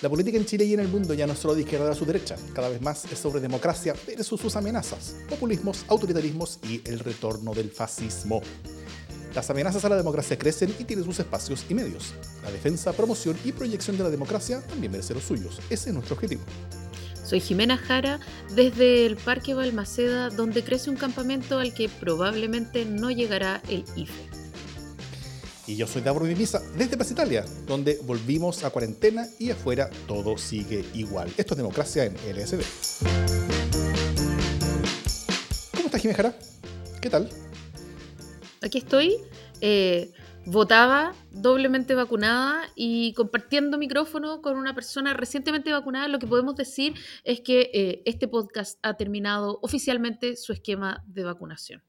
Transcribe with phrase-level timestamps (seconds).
[0.00, 1.94] La política en Chile y en el mundo ya no es solo de izquierda a
[1.94, 7.00] su derecha, cada vez más es sobre democracia versus sus amenazas, populismos, autoritarismos y el
[7.00, 8.40] retorno del fascismo.
[9.34, 12.14] Las amenazas a la democracia crecen y tienen sus espacios y medios.
[12.44, 15.58] La defensa, promoción y proyección de la democracia también merece los suyos.
[15.68, 16.42] Ese es nuestro objetivo.
[17.24, 18.20] Soy Jimena Jara
[18.54, 24.37] desde el Parque Balmaceda, donde crece un campamento al que probablemente no llegará el IFE.
[25.68, 30.38] Y yo soy Davor Mimisa desde Plaza Italia, donde volvimos a cuarentena y afuera todo
[30.38, 31.30] sigue igual.
[31.36, 32.62] Esto es democracia en LSD.
[35.74, 36.34] ¿Cómo estás, Jara?
[37.02, 37.28] ¿Qué tal?
[38.62, 39.18] Aquí estoy.
[39.60, 40.10] Eh,
[40.46, 46.94] votaba doblemente vacunada y compartiendo micrófono con una persona recientemente vacunada, lo que podemos decir
[47.24, 51.82] es que eh, este podcast ha terminado oficialmente su esquema de vacunación.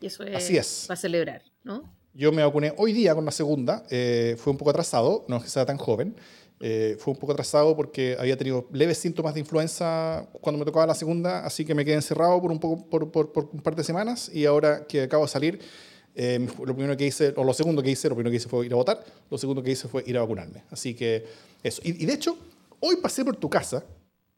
[0.00, 0.84] Y eso es, Así es.
[0.88, 1.95] para celebrar, ¿no?
[2.16, 5.42] Yo me vacuné hoy día con la segunda, eh, fue un poco atrasado, no es
[5.44, 6.16] que sea tan joven,
[6.60, 10.86] eh, fue un poco atrasado porque había tenido leves síntomas de influenza cuando me tocaba
[10.86, 13.76] la segunda, así que me quedé encerrado por un, poco, por, por, por un par
[13.76, 15.60] de semanas y ahora que acabo de salir,
[16.14, 18.64] eh, lo primero que hice, o lo segundo que hice, lo primero que hice fue
[18.64, 20.62] ir a votar, lo segundo que hice fue ir a vacunarme.
[20.70, 21.26] Así que
[21.62, 21.82] eso.
[21.84, 22.38] Y, y de hecho,
[22.80, 23.84] hoy pasé por tu casa,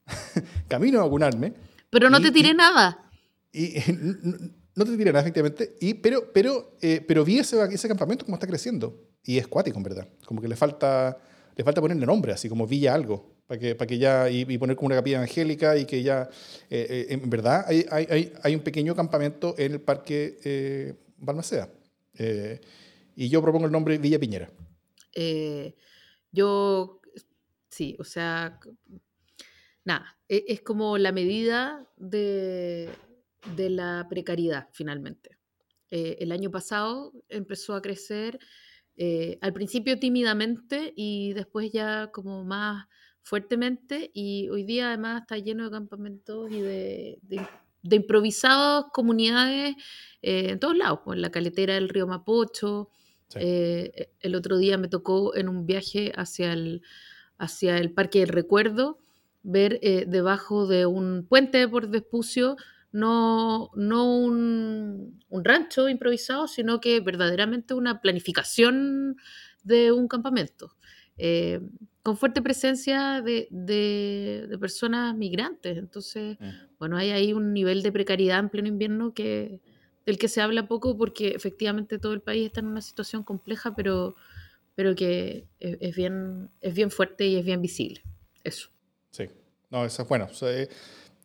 [0.66, 1.52] camino a vacunarme.
[1.90, 3.08] Pero no y- te tiré y- nada.
[3.52, 3.76] Y,
[4.78, 5.76] no te tiré nada, efectivamente.
[5.80, 9.08] Eh, pero vi ese, ese campamento como está creciendo.
[9.24, 10.08] Y es cuático, en verdad.
[10.24, 11.18] Como que le falta,
[11.54, 13.38] le falta ponerle nombre, así como Villa algo.
[13.48, 13.74] Para que,
[14.30, 16.28] y, poner como una capilla evangélica y que ya,
[16.68, 21.70] eh, eh, en verdad, hay, un pequeño campamento en el parque eh, Balmaceda.
[22.14, 22.60] Eh,
[23.16, 24.50] y yo propongo el nombre Villa Piñera.
[26.30, 27.00] Yo,
[27.70, 28.60] sí, o sea,
[29.84, 32.90] nada, e- es como la medida de,
[33.56, 35.38] de la precariedad, finalmente.
[35.90, 38.38] Eh, el año pasado empezó a crecer,
[38.96, 42.86] eh, al principio tímidamente y después ya como más
[43.22, 47.46] fuertemente, y hoy día además está lleno de campamentos y de, de,
[47.82, 49.76] de improvisadas comunidades
[50.22, 52.90] eh, en todos lados, pues, en la caletera del río Mapocho.
[53.28, 53.38] Sí.
[53.42, 56.82] eh, el otro día me tocó en un viaje hacia el,
[57.36, 58.98] hacia el Parque del Recuerdo
[59.42, 62.56] ver debajo de un puente por Vespucio
[62.92, 69.16] no, no un, un rancho improvisado, sino que verdaderamente una planificación
[69.62, 70.74] de un campamento,
[71.16, 71.60] eh,
[72.02, 75.76] con fuerte presencia de, de- de personas migrantes.
[75.76, 76.38] Entonces,
[76.78, 79.60] bueno, hay ahí un nivel de precariedad en pleno invierno que,
[80.06, 83.74] del que se habla poco porque efectivamente todo el país está en una situación compleja,
[83.74, 84.14] pero,
[84.74, 88.02] pero que es, es bien, es bien fuerte y es bien visible.
[88.44, 88.70] Eso.
[89.10, 89.24] Sí,
[89.70, 90.28] no, eso es bueno.
[90.30, 90.68] o sea, eh,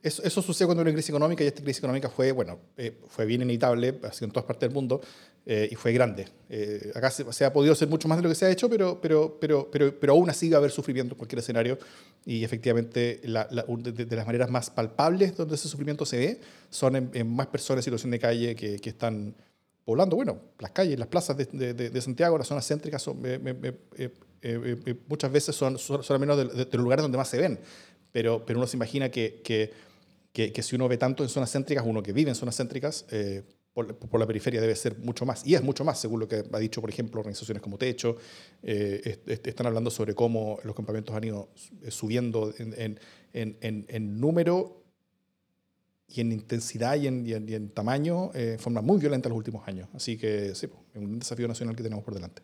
[0.03, 2.97] eso, eso sucede cuando hay una crisis económica y esta crisis económica fue, bueno, eh,
[3.07, 3.87] fue bien inevitable,
[4.21, 5.01] en todas partes del mundo
[5.45, 6.27] eh, y fue grande.
[6.49, 8.69] Eh, acá se, se ha podido hacer mucho más de lo que se ha hecho,
[8.69, 11.77] pero, pero, pero, pero, pero aún así va a haber sufrimiento en cualquier escenario
[12.25, 16.41] y efectivamente la- la- de, de las maneras más palpables donde ese sufrimiento se ve
[16.69, 19.33] son en, en más personas en situación de calle que, que están
[19.85, 23.39] poblando, bueno, las calles, las plazas de, de- de- Santiago, las zonas céntricas, son, eh,
[23.95, 27.37] eh, eh, muchas veces son, son, son al menos de los lugares donde más se
[27.37, 27.59] ven.
[28.13, 29.71] Pero, pero uno se imagina que, que,
[30.33, 33.05] que, que si uno ve tanto en zonas céntricas, uno que vive en zonas céntricas,
[33.11, 35.45] eh, por, por la periferia debe ser mucho más.
[35.47, 38.17] Y es mucho más, según lo que ha dicho, por ejemplo, organizaciones como Techo.
[38.61, 41.49] eh, est- est- están hablando sobre cómo los campamentos han ido
[41.81, 42.73] eh, subiendo en,
[43.33, 44.83] en, en, en- número
[46.07, 49.31] y en intensidad y en, y en, y tamaño eh, de forma muy violenta en
[49.31, 49.87] los últimos años.
[49.93, 52.43] Así que sí, es un desafío nacional que tenemos por delante.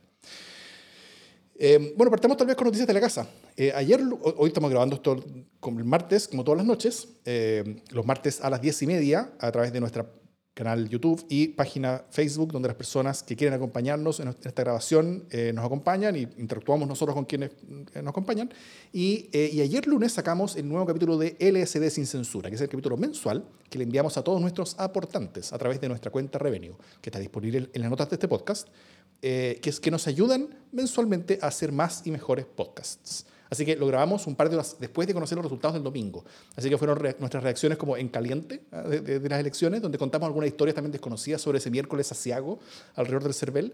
[1.62, 3.28] Eh, bueno, partamos tal vez con noticias de la casa.
[3.58, 5.22] Eh, ayer, ho- hoy estamos grabando esto
[5.60, 9.34] como el martes, como todas las noches, eh, los martes a las 10 y media,
[9.40, 10.08] a través de nuestro
[10.54, 15.52] canal YouTube y página Facebook, donde las personas que quieren acompañarnos en esta grabación eh,
[15.54, 17.52] nos acompañan y interactuamos nosotros con quienes
[17.94, 18.50] eh, nos acompañan.
[18.94, 22.62] Y, eh, y ayer lunes sacamos el nuevo capítulo de LSD Sin Censura, que es
[22.62, 26.40] el capítulo mensual que le enviamos a todos nuestros aportantes a través de nuestra cuenta
[26.40, 28.68] Revenue, que está disponible en las notas de este podcast
[29.22, 33.26] eh, que es que nos ayudan mensualmente a hacer más y mejores podcasts.
[33.50, 36.24] Así que lo grabamos un par de horas después de conocer los resultados del domingo.
[36.56, 39.82] Así que fueron re- nuestras reacciones como en caliente ah, de, de- de las elecciones,
[39.82, 42.60] donde contamos algunas historias también desconocidas sobre ese miércoles asiago
[42.96, 43.74] alrededor del CERVEL,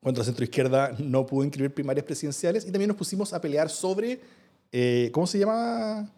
[0.00, 2.64] cuando la centroizquierda no pudo inscribir primarias presidenciales.
[2.64, 4.20] Y también nos pusimos a pelear sobre,
[4.70, 6.08] eh, ¿cómo se llama?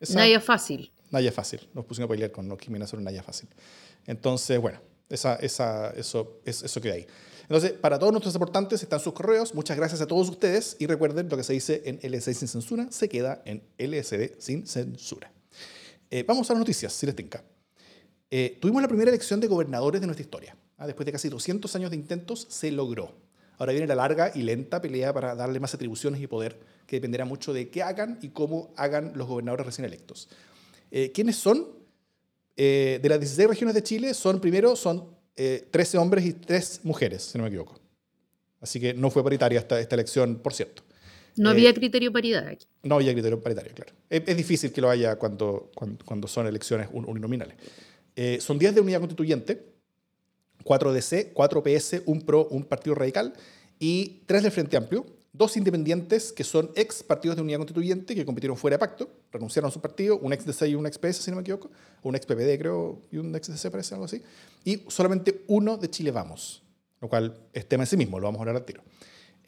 [0.00, 0.90] Esa- Naya fácil.
[1.10, 1.60] Naya Fácil.
[1.74, 3.48] Nos pusimos a pelear con los Jimena sobre Naya Fácil.
[4.06, 5.36] Entonces, bueno, esa,
[5.96, 7.06] eso, es- eso queda ahí.
[7.42, 9.54] Entonces, para todos nuestros aportantes están sus correos.
[9.54, 10.76] Muchas gracias a todos ustedes.
[10.78, 14.66] Y recuerden, lo que se dice en LSD sin censura se queda en LSD sin
[14.66, 15.32] censura.
[16.10, 17.14] Eh, vamos a las noticias, si les.
[18.30, 20.56] Eh, tuvimos la primera elección de gobernadores de nuestra historia.
[20.76, 23.14] Ah, Después de casi 200 años de intentos, se logró.
[23.56, 27.24] Ahora viene la larga y lenta pelea para darle más atribuciones y poder, que dependerá
[27.24, 30.28] mucho de qué hagan y cómo hagan los gobernadores recién electos.
[30.90, 31.66] Eh, ¿Quiénes son?
[32.60, 37.22] Eh, de las 16 regiones de Chile, son primero son 13 hombres y 3 mujeres,
[37.22, 37.78] si no me equivoco.
[38.60, 40.82] Así que no fue paritaria esta, esta elección, por cierto.
[41.36, 42.66] No había criterio paridad aquí.
[42.82, 43.92] No había criterio paritario, claro.
[44.10, 45.70] Es, difícil que lo haya cuando,
[46.04, 47.54] cuando, son elecciones uninominales.
[48.40, 49.64] son 10 de unidad constituyente,
[50.64, 53.32] 4 DC, 4 PS, un PRO, un Partido Radical
[53.78, 58.24] y 3 del Frente Amplio, dos independientes que son ex partidos de unidad constituyente que
[58.24, 61.16] compitieron fuera de pacto, renunciaron a su partido, un ex DC y un ex PS,
[61.16, 61.70] si no me equivoco,
[62.02, 64.22] un ex PPD creo, y un ex DC parece, algo así,
[64.64, 66.62] y solamente uno de Chile Vamos,
[67.00, 68.82] lo cual es tema en sí mismo, lo vamos a hablar al tiro.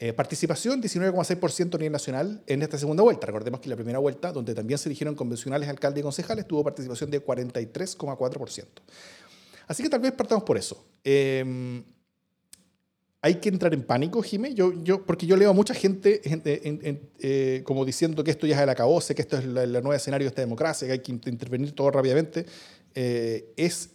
[0.03, 3.27] Eh, participación 19,6% a nivel nacional en esta segunda vuelta.
[3.27, 7.11] Recordemos que la primera vuelta, donde también se eligieron convencionales, alcaldes y concejales, tuvo participación
[7.11, 8.65] de 43,4%.
[9.67, 10.83] Así que tal vez partamos por eso.
[11.03, 11.83] Em,
[13.23, 16.21] hay que entrar en pánico, Jimé, yo, yo, porque yo leo a mucha gente,
[17.19, 20.25] eh, como diciendo que esto ya es el acabose, que esto es el nuevo escenario
[20.25, 22.47] de esta democracia, que hay que intervenir todo rápidamente.
[22.95, 23.91] Eh, ¿es,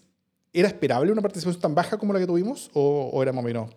[0.52, 3.76] ¿Era esperable una participación tan baja como la que tuvimos o, era más o menos,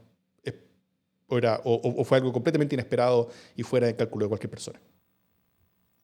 [1.28, 4.80] o, era, o, fue algo completamente inesperado y fuera de cálculo de cualquier persona?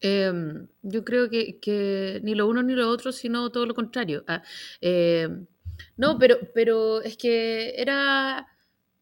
[0.02, 4.24] Em, yo creo que, que, ni lo uno ni lo otro, sino todo lo contrario.
[4.28, 4.42] Ah,
[4.82, 5.46] em,
[5.98, 8.48] no, pero, pero es que era,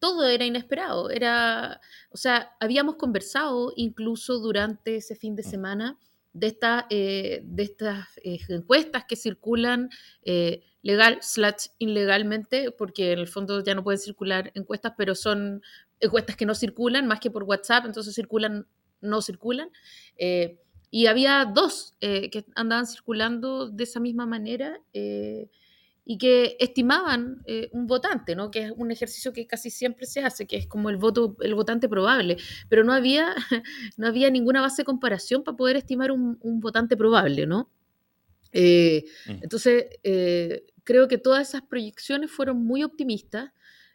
[0.04, 1.08] todo era inesperado.
[1.08, 1.80] Era,
[2.10, 5.50] o sea, habíamos conversado incluso durante ese fin de mm.
[5.50, 5.98] semana
[6.34, 9.88] de, esta, eh, de estas eh, encuestas que circulan
[10.22, 15.62] eh, legal slash ilegalmente, porque en el fondo ya no pueden circular encuestas, pero son
[16.00, 18.66] encuestas que no circulan más que por WhatsApp, entonces circulan,
[19.00, 19.70] no circulan.
[20.90, 24.78] y había dos que andaban circulando de esa misma manera
[26.04, 28.50] y que estimaban eh, un votante, ¿no?
[28.50, 31.54] que es un ejercicio que casi siempre se hace, que es como el voto, el
[31.54, 32.36] votante probable,
[32.68, 33.34] pero no había,
[33.96, 37.70] no había ninguna base de comparación para poder estimar un, votante probable, ¿no?
[38.52, 39.42] Eh, mm.
[39.42, 43.52] Entonces, eh, creo que todas esas proyecciones fueron muy optimistas.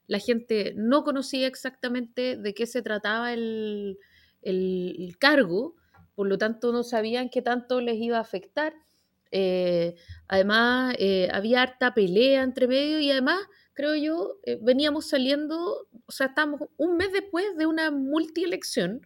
[0.07, 3.99] La gente no conocía exactamente de qué se trataba el,
[4.41, 5.75] el cargo,
[6.15, 8.73] por lo tanto no sabían qué tanto les iba a afectar
[9.31, 9.95] eh,
[10.27, 13.39] además, eh, había harta pelea entre medio y además,
[13.73, 19.01] creo yo, eh, veníamos saliendo, o sea, estamos un mes después de una multielección.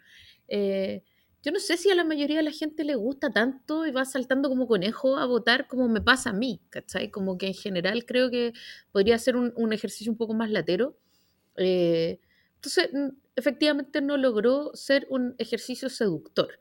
[1.45, 4.05] yo no sé si a la mayoría de la gente le gusta tanto y va
[4.05, 7.11] saltando como conejo a votar como me pasa a mí, ¿cachai?
[7.11, 8.53] Como que en general creo que
[8.91, 10.97] podría ser un, un ejercicio un poco más latero.
[11.55, 12.89] entonces,
[13.35, 16.59] efectivamente no logró ser un ejercicio seductor.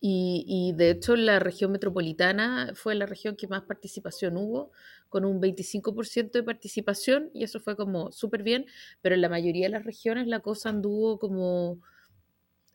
[0.00, 4.70] Y, de hecho la región metropolitana fue la región que más participación hubo,
[5.08, 8.66] con un 25% de participación, y eso fue como súper bien,
[9.00, 11.80] pero en la mayoría de las regiones la cosa anduvo como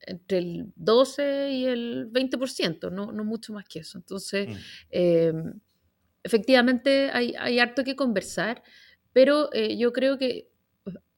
[0.01, 3.97] entre el 12 y el 20%, no, no mucho más que eso.
[3.97, 4.53] Entonces, mm.
[4.89, 5.59] em,
[6.23, 8.63] efectivamente hay, hay, harto que conversar,
[9.13, 10.50] pero eh, yo creo que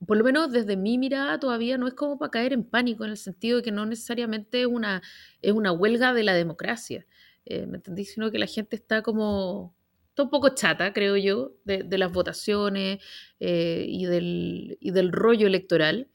[0.05, 3.11] por lo menos desde mi mirada todavía no es como para caer en pánico, en
[3.11, 5.01] el sentido de que no necesariamente es una,
[5.41, 7.05] es una huelga de la democracia,
[7.45, 8.05] eh, ¿me entendí?
[8.05, 9.75] Sino que la gente está como,
[10.09, 12.99] está un poco chata, creo yo, de, las votaciones
[13.39, 16.07] eh, y, del, y del rollo electoral.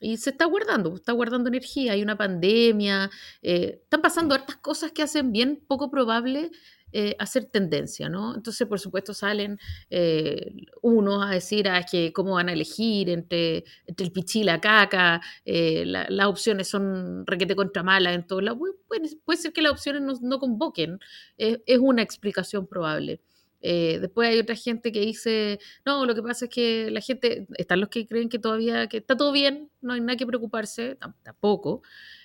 [0.00, 3.08] Y se está guardando, está guardando energía, hay una pandemia,
[3.40, 6.50] eh, están pasando hartas cosas que hacen bien poco probable
[6.94, 8.34] eh, hacer tendencia, ¿no?
[8.34, 9.58] Entonces, por supuesto, salen
[9.88, 14.44] eh, unos a decir ah, que cómo van a elegir entre, entre el pichi y
[14.44, 18.58] la caca, eh, las opciones son requete contra mala en todo lado.
[18.86, 20.98] Puede, ser que las opciones no, no convoquen,
[21.38, 23.22] es una explicación probable.
[23.60, 27.80] después hay otra gente que dice, no, lo que pasa es que la gente, están
[27.80, 31.82] los que creen que todavía que está todo bien, no hay nada que preocuparse, tampoco.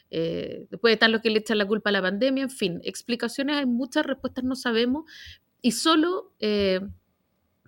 [0.09, 3.57] Eh, después están los que le echan la culpa a la pandemia, en fin, explicaciones
[3.57, 5.09] hay muchas, respuestas no sabemos,
[5.61, 6.81] y solo, eh,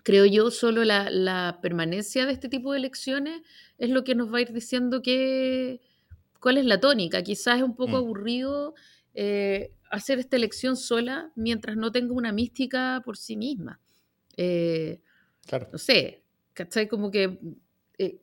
[0.02, 3.42] creo yo, solo la, permanencia de este tipo de elecciones
[3.78, 5.80] es lo que nos va a ir diciendo que,
[6.40, 7.22] cuál es la tónica.
[7.22, 7.96] Quizás es un poco mm.
[7.96, 8.74] aburrido
[9.14, 13.80] eh, hacer esta elección sola mientras no tenga una mística por sí misma.
[15.46, 15.68] claro.
[15.72, 16.22] No sé,
[16.54, 16.88] ¿cachai?
[16.88, 17.38] Como que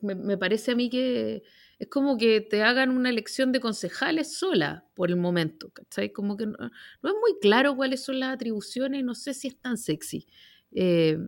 [0.00, 1.44] me parece a mí que
[1.78, 6.12] es como que te hagan una elección de concejales sola por el momento, ¿cachai?
[6.12, 9.78] Como que no, es muy claro cuáles son las atribuciones, no sé si es tan
[9.78, 10.26] sexy.
[10.72, 11.18] Eh,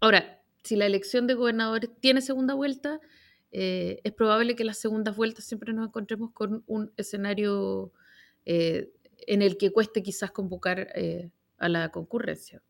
[0.00, 3.00] ahora, si la elección de gobernadores tiene segunda vuelta,
[3.52, 7.92] eh, es probable que las segundas vueltas siempre nos encontremos con un escenario
[8.44, 8.92] eh,
[9.26, 10.88] en el que cueste quizás convocar
[11.56, 12.62] a la concurrencia.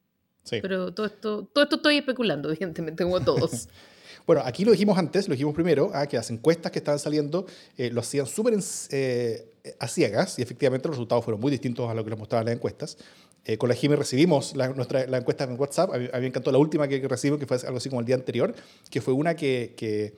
[0.44, 0.60] Sí.
[0.62, 3.68] Pero todo esto, todo esto estoy especulando, evidentemente, como todos.
[4.26, 7.46] Bueno, aquí lo dijimos antes, lo dijimos primero, ah, que las encuestas que estaban saliendo
[7.76, 8.54] eh, lo hacían súper
[8.90, 12.46] eh, a ciegas y efectivamente los resultados fueron muy distintos a lo que nos mostraban
[12.46, 12.96] las encuestas.
[13.44, 16.50] Eh, con la Jimmy recibimos la, nuestra, la encuesta en WhatsApp, a mí, me encantó
[16.50, 18.54] la última que, recibimos, que fue algo así como el día anterior,
[18.90, 20.14] que fue una que, que,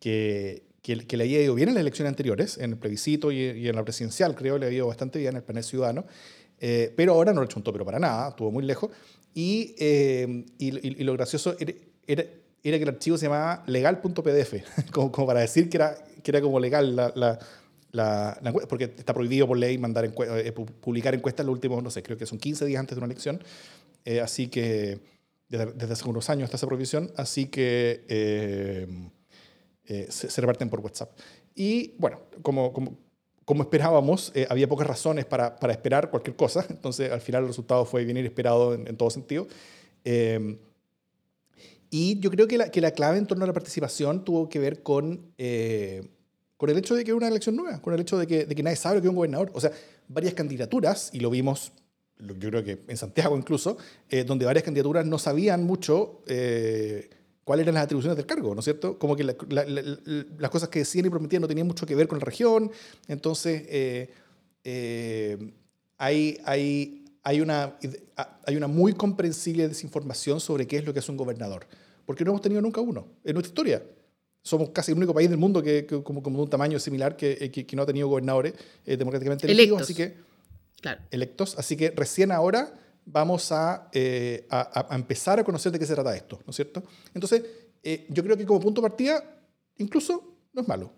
[0.00, 3.76] que, que, le había ido bien en las elecciones anteriores, en el plebiscito y, en
[3.76, 6.06] la presidencial, creo, le había ido bastante bien en el panel ciudadano,
[6.58, 8.90] pero ahora no lo chuntó, pero para nada, estuvo muy lejos.
[9.32, 11.72] Y, y, y lo gracioso era,
[12.06, 12.24] era
[12.68, 14.54] era que el archivo se llamaba legal.pdf,
[14.92, 17.38] como, como, para decir que era, que era como legal la, la,
[17.92, 22.16] la, porque está prohibido por ley mandar eh, publicar encuestas los últimos, no sé, creo
[22.16, 23.42] que son 15 días antes de una elección,
[24.04, 25.00] eh, así que
[25.48, 28.86] desde, hace unos años está esa prohibición, así que eh,
[30.08, 31.16] se, reparten por WhatsApp.
[31.54, 32.98] Y bueno, como, como,
[33.44, 37.84] como esperábamos, había pocas razones para, para, esperar cualquier cosa, entonces al final el resultado
[37.84, 39.46] fue bien inesperado en, en todo sentido.
[41.98, 45.32] Y yo creo que la, clave en torno a la participación tuvo que ver con,
[45.38, 46.06] eh,
[46.58, 48.62] con el hecho de que era una elección nueva, con el hecho de que, de
[48.62, 49.50] nadie sabe lo que es un gobernador.
[49.54, 49.70] O sea,
[50.06, 51.72] varias candidaturas, y lo vimos,
[52.18, 53.78] yo creo que en Santiago incluso,
[54.10, 57.08] eh, donde varias candidaturas no sabían mucho eh,
[57.44, 58.98] cuáles eran las atribuciones del cargo, ¿no es cierto?
[58.98, 62.26] Como que las cosas que decían y prometían no tenían mucho que ver con la
[62.26, 62.70] región.
[63.08, 64.10] Entonces,
[65.96, 67.78] hay, hay, hay una,
[68.44, 71.66] hay una muy comprensible desinformación sobre qué es lo que es un gobernador,
[72.06, 73.82] porque no hemos tenido nunca uno en nuestra historia.
[74.42, 77.36] Somos casi el único país del mundo que, como, como de un tamaño similar que,
[77.40, 78.54] eh, que, no ha tenido gobernadores
[78.86, 80.14] eh, democráticamente elegidos, así que
[81.10, 82.72] electos, así que recién ahora
[83.04, 86.56] vamos a, eh, a, a, empezar a conocer de qué se trata esto, ¿no es
[86.56, 86.82] cierto?
[87.12, 87.42] Entonces,
[88.08, 89.22] yo creo que como punto de partida,
[89.78, 90.92] incluso no es malo.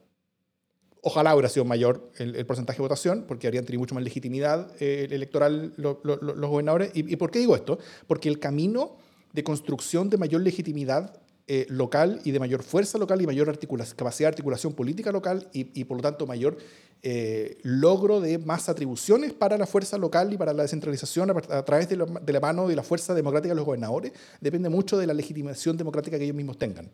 [1.03, 5.09] Ojalá hubiera sido mayor el, porcentaje de votación, porque habrían tenido mucho más legitimidad eh,
[5.11, 6.91] electoral los gobernadores.
[6.95, 7.79] ¿Y, por qué digo esto?
[8.07, 8.97] Porque el camino
[9.39, 11.17] de construcción de mayor legitimidad
[11.47, 13.57] eh, local y de mayor fuerza local y mayor
[13.95, 16.59] capacidad de articulación política local y, por lo tanto mayor
[17.05, 21.89] eh, logro de más atribuciones para la fuerza local y para la descentralización a, través
[21.89, 25.77] de, la mano de la fuerza democrática de los gobernadores depende mucho de la legitimación
[25.77, 26.91] democrática que ellos mismos tengan.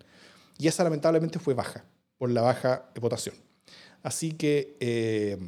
[0.59, 1.87] Y esa lamentablemente fue baja
[2.19, 3.37] por la baja votación.
[4.03, 5.39] Así que, eh,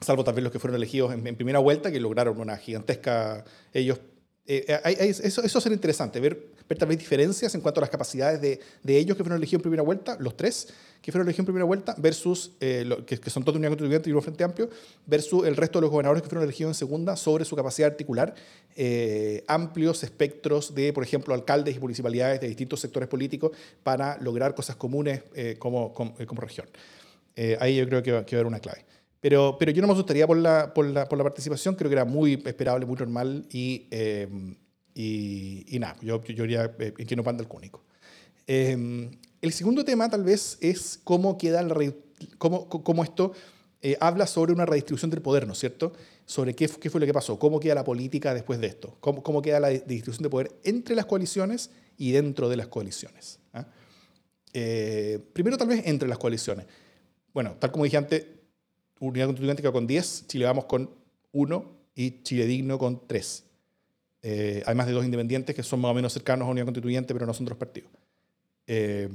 [0.00, 4.00] salvo vez los que fueron elegidos en, primera vuelta, que lograron una gigantesca, ellos,
[4.46, 4.80] eh,
[5.22, 8.60] eso, eso será interesante, ver, ver tal vez diferencias en cuanto a las capacidades de,
[8.82, 10.68] de, ellos que fueron elegidos en primera vuelta, los tres
[11.00, 14.12] que fueron elegidos en primera vuelta, versus, eh, que, son todos de unidad constituyente y
[14.12, 14.68] un frente amplio,
[15.06, 17.92] versus el resto de los gobernadores que fueron elegidos en segunda sobre su capacidad de
[17.92, 18.34] articular
[19.48, 24.76] amplios espectros de, por ejemplo, alcaldes y municipalidades de distintos sectores políticos para lograr cosas
[24.76, 25.22] comunes
[25.58, 26.66] como, como, como región.
[27.36, 28.84] Eh, ahí yo creo que va, a haber una clave.
[29.22, 31.94] Pero, pero yo no me asustaría por la, por, la, por la participación, creo que
[31.94, 34.28] era muy esperable, muy normal y, eh,
[34.94, 37.84] y, y, nada, yo, yo iría eh, en que no panda el cúnico.
[38.48, 41.92] el segundo tema tal vez es cómo queda la,
[42.36, 43.32] cómo, cómo esto
[44.00, 45.92] habla sobre una redistribución del poder, ¿no es cierto?
[46.26, 49.22] Sobre qué, qué, fue lo que pasó, cómo queda la política después de esto, cómo,
[49.22, 53.38] cómo queda la distribución de poder entre las coaliciones y dentro de las coaliciones.
[53.52, 53.68] ¿ah?
[55.32, 56.66] primero tal vez entre las coaliciones
[57.32, 58.26] bueno, tal como dije antes,
[59.08, 60.90] Unidad Constituyente quedó con 10, Chile Vamos con
[61.32, 61.64] 1
[61.96, 63.44] y Chile Digno con 3.
[64.22, 67.26] Eh, además de dos independientes que son más o menos cercanos a Unidad Constituyente, pero
[67.26, 67.90] no son de los partidos.
[68.66, 69.08] Eh,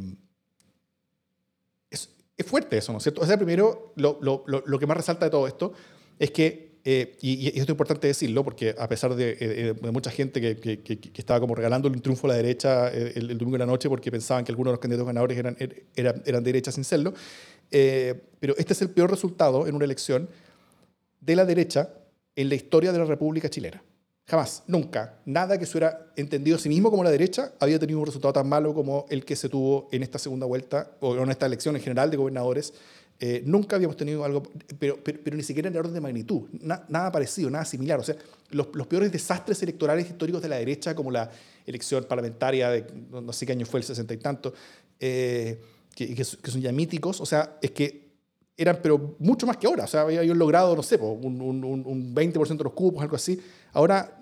[1.89, 2.09] es,
[2.45, 3.21] fuerte eso, ¿no es cierto?
[3.21, 5.73] O sea, primero, lo, lo, lo, que más resalta de todo esto
[6.19, 10.57] es que, eh, y, esto es importante decirlo, porque a pesar de, mucha gente que,
[10.57, 13.89] que, que, estaba como regalando un triunfo a la derecha el, domingo de la noche
[13.89, 15.57] porque pensaban que algunos de los candidatos ganadores eran,
[15.95, 17.13] eran, eran de derecha sin serlo,
[17.71, 20.29] eh, pero este es el peor resultado en una elección
[21.19, 21.89] de la derecha
[22.35, 23.83] en la historia de la República Chilena.
[24.25, 27.99] Jamás, nunca, nada que se hubiera entendido a sí mismo como la derecha había tenido
[27.99, 31.29] un resultado tan malo como el que se tuvo en esta segunda vuelta o en
[31.29, 32.73] esta elección en general de gobernadores.
[33.19, 34.43] Eh, nunca habíamos tenido algo,
[34.77, 37.99] pero, pero, ni siquiera en el orden de magnitud, nada parecido, nada similar.
[37.99, 38.15] O sea,
[38.51, 41.31] los, los, peores desastres electorales históricos de la derecha, como la
[41.65, 44.53] elección parlamentaria de no sé qué año fue, el sesenta y tanto,
[44.99, 45.59] eh,
[46.05, 48.07] que, son ya míticos, o sea, es que
[48.55, 52.15] eran, pero mucho más que ahora, o sea, habían logrado, no sé, un, un, un
[52.15, 53.39] 20% de los cupos, algo así.
[53.73, 54.21] Ahora,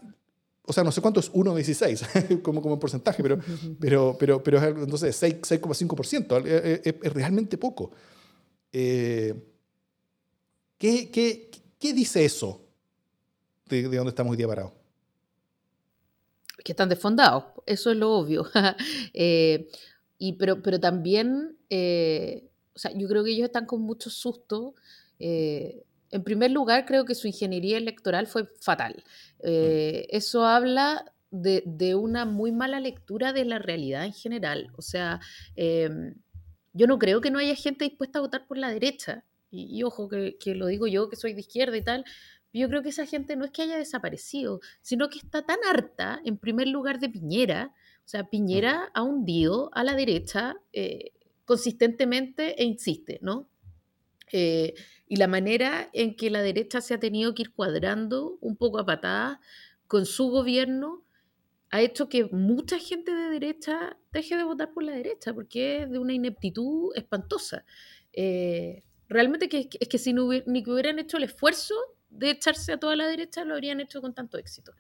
[0.64, 2.04] o sea, no sé cuánto es 1 de 16,
[2.44, 3.40] como, como porcentaje, pero,
[3.80, 7.92] pero, pero, pero entonces 6,5%, es, es, realmente poco.
[8.72, 9.34] Eh,
[10.78, 12.62] ¿qué, qué, qué, dice eso
[13.66, 14.72] de, de dónde estamos hoy día parados?
[16.64, 18.46] Que están desfondados, eso es lo obvio.
[19.14, 19.70] eh,
[20.18, 24.76] y, pero, pero también, eh, o sea, yo creo que ellos están con mucho susto.
[25.20, 29.04] Eh, en primer lugar, creo que su ingeniería electoral fue fatal.
[29.40, 29.44] Mm.
[29.44, 34.72] Eh, eso habla de, una muy mala lectura de la realidad en general.
[34.78, 35.20] O sea,
[35.56, 36.16] em,
[36.74, 39.24] yo no creo que no haya gente dispuesta a votar por la derecha.
[39.52, 42.06] Y, ojo, que, lo digo yo, que soy de izquierda y tal.
[42.54, 46.22] Yo creo que esa gente no es que haya desaparecido, sino que está tan harta,
[46.24, 47.74] en primer lugar, de Piñera.
[48.06, 51.12] O sea, Piñera ha hundido a la derecha eh,
[51.44, 53.50] consistentemente e insiste, ¿no?
[54.32, 54.74] Eh,
[55.08, 58.80] y la manera en que la derecha se ha tenido que ir cuadrando un poco
[58.80, 59.40] a patadas
[59.88, 61.04] con su gobierno
[61.72, 65.92] ha hecho que mucha gente de derecha deje de votar por la derecha, porque es
[65.92, 67.66] de una ineptitud espantosa.
[68.14, 71.76] Eh, realmente que, es que si no ni que hubieran hecho el esfuerzo
[72.10, 74.74] de echarse a toda la derecha, lo habrían hecho con tanto éxito.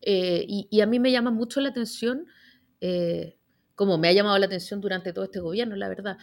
[0.00, 2.26] Eh, y, a mí me llama mucho la atención,
[2.80, 3.36] eh,
[3.74, 6.18] como me ha llamado la atención durante todo este gobierno, la verdad,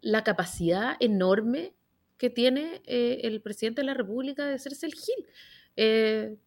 [0.00, 1.74] la capacidad enorme
[2.18, 6.38] que tiene el presidente de la República de hacerse el Gil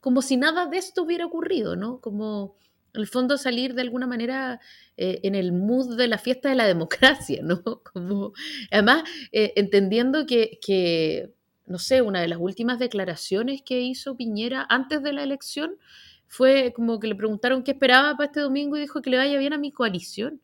[0.00, 2.00] como, si nada de esto hubiera ocurrido, ¿no?
[2.00, 2.56] Como
[2.94, 4.60] en el fondo salir de alguna manera
[4.96, 7.62] eh, en el mood de la fiesta de la democracia, ¿no?
[7.92, 8.32] Como,
[8.70, 11.32] además, eh, entendiendo que,
[11.66, 15.78] no sé, una de las últimas declaraciones que hizo Piñera antes de la elección
[16.26, 19.38] fue como que le preguntaron qué esperaba para este domingo y dijo que le vaya
[19.38, 20.40] bien a mi coalición.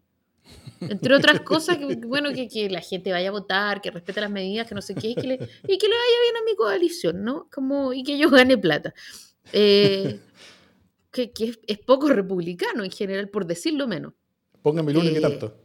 [0.81, 4.67] Entre otras cosas, que, bueno, que, la gente vaya a votar, que respete las medidas,
[4.67, 7.23] que no sé qué, y que le, y que le vaya bien a mi coalición,
[7.25, 7.49] ¿no?
[7.53, 8.93] Como, y que yo gane plata.
[9.53, 10.19] Eh,
[11.13, 11.33] que,
[11.67, 14.15] es, poco republicano en general, por decirlo menos.
[14.63, 15.57] Pónganme lunes, que eh, tanto?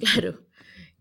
[0.00, 0.40] claro.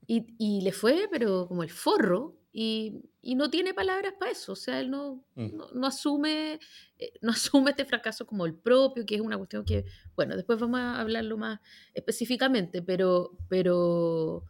[0.08, 3.02] Y, y, le fue, pero como el forro, y,
[3.36, 5.50] no tiene palabras para eso, o sea, él no, mm.
[5.74, 6.60] no, asume,
[6.98, 10.60] eh, no asume este fracaso como el propio, que es una cuestión que, bueno, después
[10.60, 11.60] vamos a hablarlo más
[11.94, 14.46] específicamente, pero, pero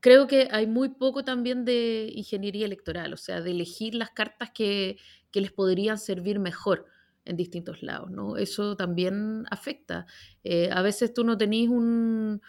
[0.00, 4.50] creo que hay muy poco también de ingeniería electoral, o sea, de elegir las cartas
[4.50, 4.98] que,
[5.30, 6.86] que les podrían servir mejor
[7.24, 8.36] en distintos lados, ¿no?
[8.36, 10.06] Eso también afecta.
[10.42, 12.40] Eh, a veces tú no tenés un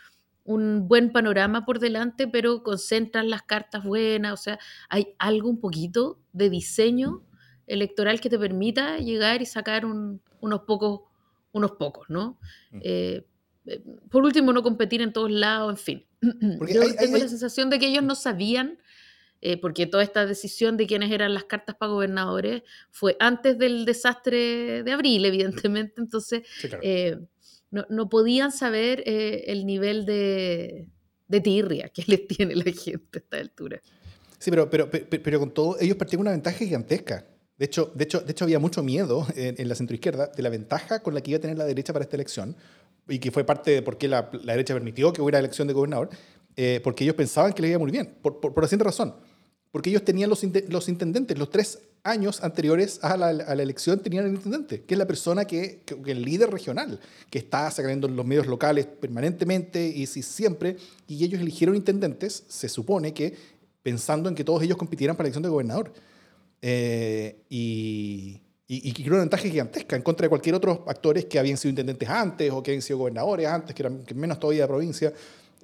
[0.44, 5.60] un buen panorama por delante, pero concentran las cartas buenas, o sea, hay algo un
[5.60, 7.24] poquito de diseño
[7.68, 11.02] electoral que te permita llegar y sacar unos pocos,
[11.52, 12.40] unos pocos, ¿no?
[12.72, 12.80] Mm.
[12.84, 13.26] Eh,
[13.66, 16.06] eh, por último, no competir en todos lados, en fin.
[16.58, 18.80] Porque Yo tengo la sensación de que ellos no sabían,
[19.44, 22.62] eh, porque toda esta decisión de quiénes eran las cartas para gobernadores
[22.92, 26.44] fue antes del desastre de abril, evidentemente, entonces
[27.72, 30.88] no, podían saber eh, el nivel de,
[31.28, 33.82] de, tirria que les tiene la gente a esta altura.
[34.38, 37.26] Sí, pero, pero, pero, con todo, ellos partían una ventaja gigantesca.
[37.58, 40.50] De hecho, de hecho, de hecho había mucho miedo en, en la centroizquierda de la
[40.50, 42.56] ventaja con la que iba a tener la derecha para esta elección,
[43.08, 45.74] y que fue parte de por qué la, la derecha permitió que hubiera elección de
[45.74, 46.10] gobernador,
[46.56, 49.16] eh, porque ellos pensaban que le iba muy bien, por, por, por la siguiente razón.
[49.72, 54.00] Porque ellos tenían los, los intendentes, los tres años anteriores a la, a la, elección
[54.00, 58.08] tenían el intendente, que es la persona que, que, el líder regional, que está sacando
[58.08, 63.36] los medios locales permanentemente y si siempre, y ellos eligieron intendentes, se supone que
[63.84, 65.94] pensando en que todos ellos compitieran para la elección de gobernador.
[66.62, 71.58] Eh, y, y, y una ventaja gigantesca en contra de cualquier otro actores que habían
[71.58, 74.68] sido intendentes antes o que habían sido gobernadores antes, que eran que menos todavía de
[74.68, 75.14] provincia,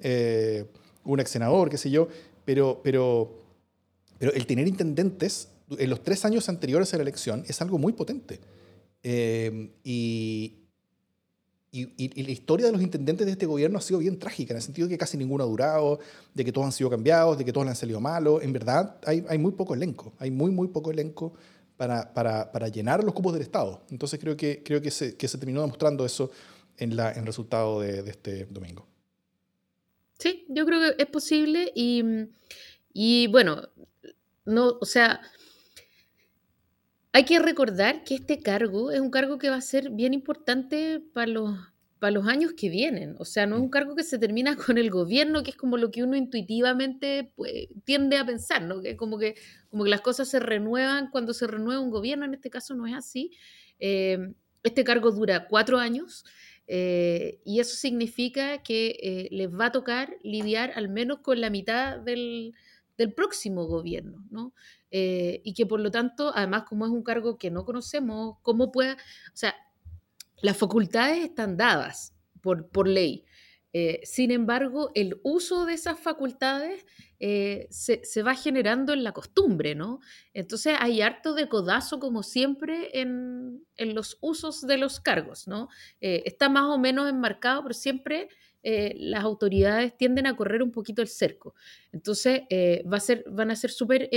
[0.00, 0.64] eh,
[1.04, 2.08] un ex senador, qué sé yo,
[2.44, 3.38] pero, pero,
[4.18, 7.92] pero el tener intendentes en los tres años anteriores a la elección es algo muy
[7.92, 8.40] potente.
[9.02, 10.58] Eh, y,
[11.70, 14.62] y, la historia de los intendentes de este gobierno ha sido bien trágica, en el
[14.62, 16.00] sentido de que casi ninguno ha durado,
[16.34, 18.42] de que todos han sido cambiados, de que todos le han salido malos.
[18.42, 21.34] En verdad, hay, hay muy poco elenco, hay muy, muy poco elenco
[21.76, 23.82] para, para, para, llenar los cupos del Estado.
[23.90, 26.30] Entonces creo que, creo que, se, que se terminó demostrando eso
[26.76, 28.86] en, la, en el resultado de, de este domingo.
[30.18, 32.02] Sí, yo creo que es posible y,
[32.92, 33.62] y bueno,
[34.44, 35.20] no, o sea,
[37.12, 41.00] hay que recordar que este cargo es un cargo que va a ser bien importante
[41.12, 41.58] para los,
[41.98, 43.16] para los años que vienen.
[43.18, 45.76] O sea, no es un cargo que se termina con el gobierno, que es como
[45.76, 48.80] lo que uno intuitivamente pues, tiende a pensar, ¿no?
[48.82, 49.36] Que como que,
[49.70, 52.86] como que las cosas se renuevan cuando se renueva un gobierno, en este caso no
[52.86, 53.32] es así.
[53.80, 56.24] Eh, este cargo dura cuatro años.
[56.70, 61.48] Eh, y eso significa que eh, les va a tocar lidiar al menos con la
[61.48, 62.54] mitad del,
[62.98, 64.52] del próximo gobierno, ¿no?
[64.90, 68.72] Eh, y que por lo tanto, además, como es un cargo que no conocemos, ¿cómo
[68.72, 69.54] pueda, o sea,
[70.42, 73.24] las facultades están dadas por, por ley.
[73.72, 76.86] Eh, sin embargo, el uso de esas facultades
[77.20, 80.00] eh, se, se, va generando en la costumbre, ¿no?
[80.32, 85.68] Entonces hay harto de codazo, como siempre, en, en los usos de los cargos, ¿no?
[86.00, 88.28] está más o menos enmarcado, pero siempre
[88.62, 91.54] las autoridades tienden a correr un poquito el cerco.
[91.92, 94.08] Entonces, va a ser, van a ser súper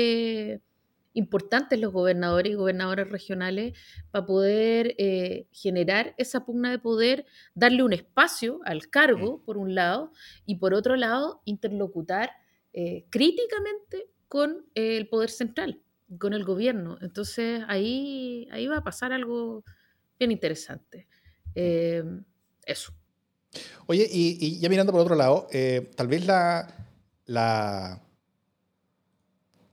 [1.13, 3.77] importantes los gobernadores y gobernadoras regionales
[4.11, 9.45] para poder eh, generar esa pugna de poder, darle un espacio al cargo, mm.
[9.45, 10.11] por un lado,
[10.45, 12.31] y por otro lado, interlocutar
[12.73, 15.81] eh, críticamente con el poder central,
[16.17, 16.97] con el gobierno.
[17.01, 19.63] Entonces ahí, ahí va a pasar algo
[20.17, 21.07] bien interesante.
[21.45, 21.51] Mm.
[21.55, 22.03] Eh,
[22.65, 22.93] eso.
[23.87, 25.47] Oye, y, ya mirando por otro lado,
[25.95, 26.73] tal vez la,
[27.25, 28.01] la,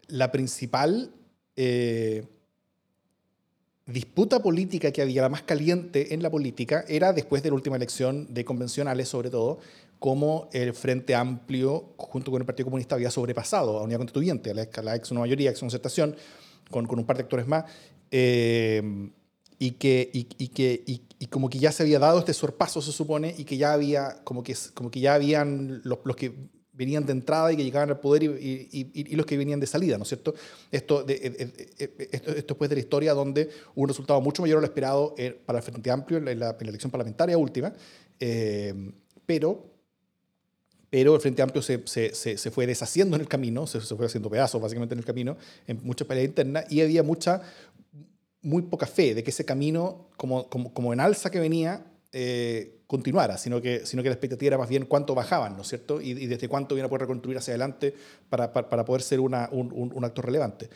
[0.09, 1.13] la principal
[1.57, 2.25] eh,
[3.87, 7.77] disputa política que había, la más caliente en la política, era después de la última
[7.77, 9.59] elección de convencionales, sobre todo,
[9.99, 14.55] como el Frente Amplio, junto con el Partido Comunista, había sobrepasado a Unidad Constituyente, a
[14.55, 16.17] la, a la ex mayoría, ex concertación,
[16.71, 17.65] con, con un par de actores más,
[18.11, 19.11] eh,
[19.59, 22.93] y, que, y, y que, y, como que ya se había dado este sorpaso, se
[22.93, 26.33] supone, y que ya había, como que, como que ya habían los, los que
[26.79, 30.05] venían de entrada y que llegaban al poder y, los que venían de salida, ¿no
[30.05, 30.33] es cierto?
[30.71, 34.21] Esto, de, eh, eh, eh, esto, esto después de la historia donde hubo un resultado
[34.21, 37.73] mucho mayor a lo esperado para el Frente Amplio en la, elección parlamentaria última,
[39.27, 39.67] pero,
[40.89, 44.31] pero el Frente Amplio se, se, se, fue deshaciendo en el camino, se, fue haciendo
[44.31, 47.43] pedazos básicamente en el camino, en muchas peleas internas, y había mucha,
[48.43, 52.83] muy poca fe de que ese camino, como, como, como en alza que venía, eh,
[52.87, 56.01] continuara, sino que, sino que la expectativa era más bien cuánto bajaban, ¿no es cierto?
[56.01, 57.95] Y, desde cuánto iban a poder reconstruir hacia adelante
[58.31, 60.71] para, para, poder ser una, un, un, actor relevante.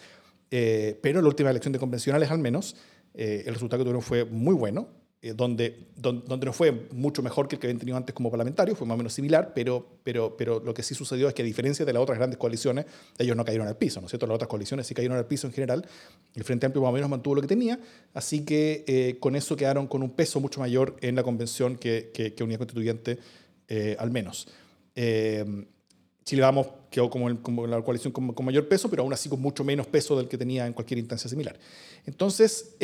[0.51, 2.77] Eh, pero en la última elección de convencionales, al menos,
[3.15, 4.89] eh, el resultado que tuvieron fue muy bueno.
[5.25, 8.75] Eh, donde, donde, no fue mucho mejor que el que habían tenido antes como parlamentario,
[8.75, 11.45] fue más o menos similar, pero, pero, pero lo que sí sucedió es que a
[11.45, 12.87] diferencia de las otras grandes coaliciones,
[13.19, 14.27] ellos no cayeron al piso, ¿no es cierto?
[14.27, 15.87] Las otras coaliciones sí cayeron al piso en general,
[16.35, 17.79] el Frente Amplio más o menos mantuvo lo que tenía,
[18.15, 22.11] así que eh, con eso quedaron con un peso mucho mayor en la convención que,
[22.13, 23.21] que, Unidad Constituyente,
[23.69, 24.49] eh, al menos.
[26.25, 29.41] Chile Vamos quedó como, como la coalición con, con, mayor peso, pero aún así con
[29.41, 31.57] mucho menos peso del que tenía en cualquier instancia similar.
[32.07, 32.75] Entonces,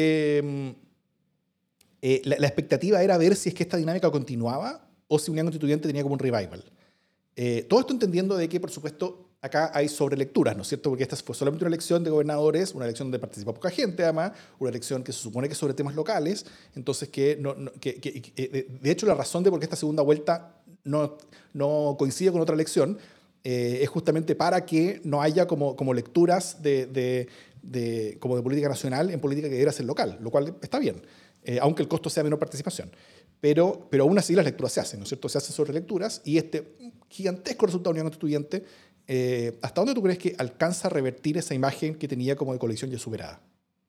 [2.01, 5.89] eh, la, expectativa era ver si es que esta dinámica continuaba o si Unión Constituyente
[5.89, 6.65] tenía como un revival.
[7.35, 10.91] Eh, todo esto entendiendo de que, por supuesto, acá hay sobrelecturas, ¿no es cierto?
[10.91, 14.33] Porque esta fue solamente una elección de gobernadores, una elección donde participa poca gente, además,
[14.59, 17.41] una elección que se supone que es sobre temas locales, entonces que,
[17.81, 21.17] que, de hecho la razón de por qué esta segunda vuelta no,
[21.53, 22.99] no coincide con otra elección
[23.45, 27.29] eh, es justamente para que no haya como, como lecturas de,
[27.63, 31.03] de, como de política nacional en política que debería ser local, lo cual está bien.
[31.43, 32.91] Eh, aunque el costo sea menor participación.
[33.41, 35.29] Pero, pero aún así las lecturas se hacen, ¿no es cierto?
[35.29, 36.75] Se hacen sobre lecturas y este
[37.09, 38.65] gigantesco resultado de Unión Constituyente,
[39.07, 42.59] eh, ¿hasta dónde tú crees que alcanza a revertir esa imagen que tenía como de
[42.59, 43.41] coalición ya superada?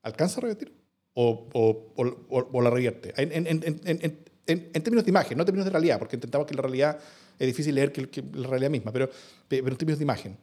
[0.02, 0.72] ¿Alcanza a revertir?
[1.12, 3.12] ¿O, o, o, la revierte?
[3.20, 6.54] En, en, en, en, términos de imagen, no en términos de realidad, porque intentamos que
[6.54, 6.98] la realidad
[7.38, 9.10] es difícil leer que, que la realidad misma, pero,
[9.48, 10.38] pero en términos de imagen.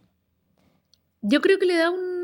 [1.22, 2.17] Yo creo que le da un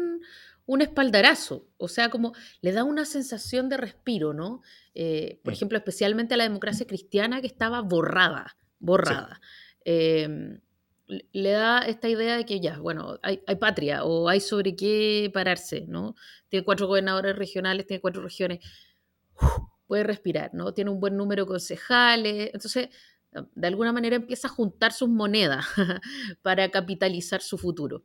[0.66, 4.62] un espaldarazo, o sea, como le da una sensación de respiro, ¿no?
[4.94, 5.56] Eh, por mm.
[5.56, 9.42] ejemplo, especialmente a la democracia cristiana que estaba borrada, borrada.
[9.84, 10.62] Em,
[11.08, 15.86] le da esta idea de que ya, bueno, hay, patria o hay sobre qué pararse,
[15.88, 16.16] ¿no?
[16.48, 18.60] Tiene cuatro gobernadores regionales, tiene cuatro regiones,
[19.86, 20.74] puede respirar, ¿no?
[20.74, 22.90] Tiene un buen número de concejales, entonces
[23.56, 25.66] de alguna manera empieza a juntar sus monedas
[26.42, 28.04] para capitalizar su futuro.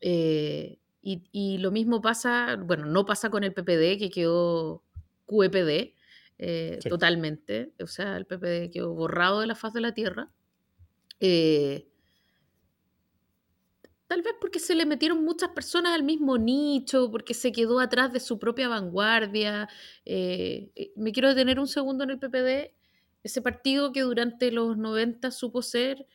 [0.00, 4.82] Eh, y, lo mismo pasa, bueno, no pasa con el PPD, que quedó
[5.26, 5.92] QEPD
[6.38, 7.74] eh, totalmente.
[7.80, 10.32] O sea, el PPD quedó borrado de la faz de la tierra.
[11.20, 11.86] Eh,
[14.06, 18.10] tal vez porque se le metieron muchas personas al mismo nicho, porque se quedó atrás
[18.10, 19.68] de su propia vanguardia.
[20.06, 22.74] Eh, me quiero detener un segundo en el PPD,
[23.22, 26.06] ese partido que durante los 90 supo ser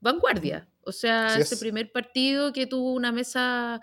[0.00, 0.68] vanguardia.
[0.82, 3.80] O sea, ese primer partido que tuvo una mesa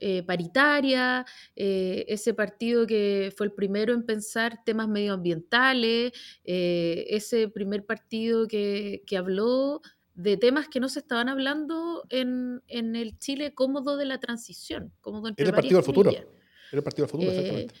[0.00, 6.12] eh, paritaria, eh, ese partido que fue el primero en pensar temas medioambientales,
[6.44, 9.82] eh, ese primer partido que, que, habló
[10.14, 14.90] de temas que no se estaban hablando en, en el Chile cómodo de la transición.
[15.02, 16.10] Cómodo entre era el partido del futuro.
[16.10, 16.26] Era
[16.72, 17.74] el partido del futuro, exactamente.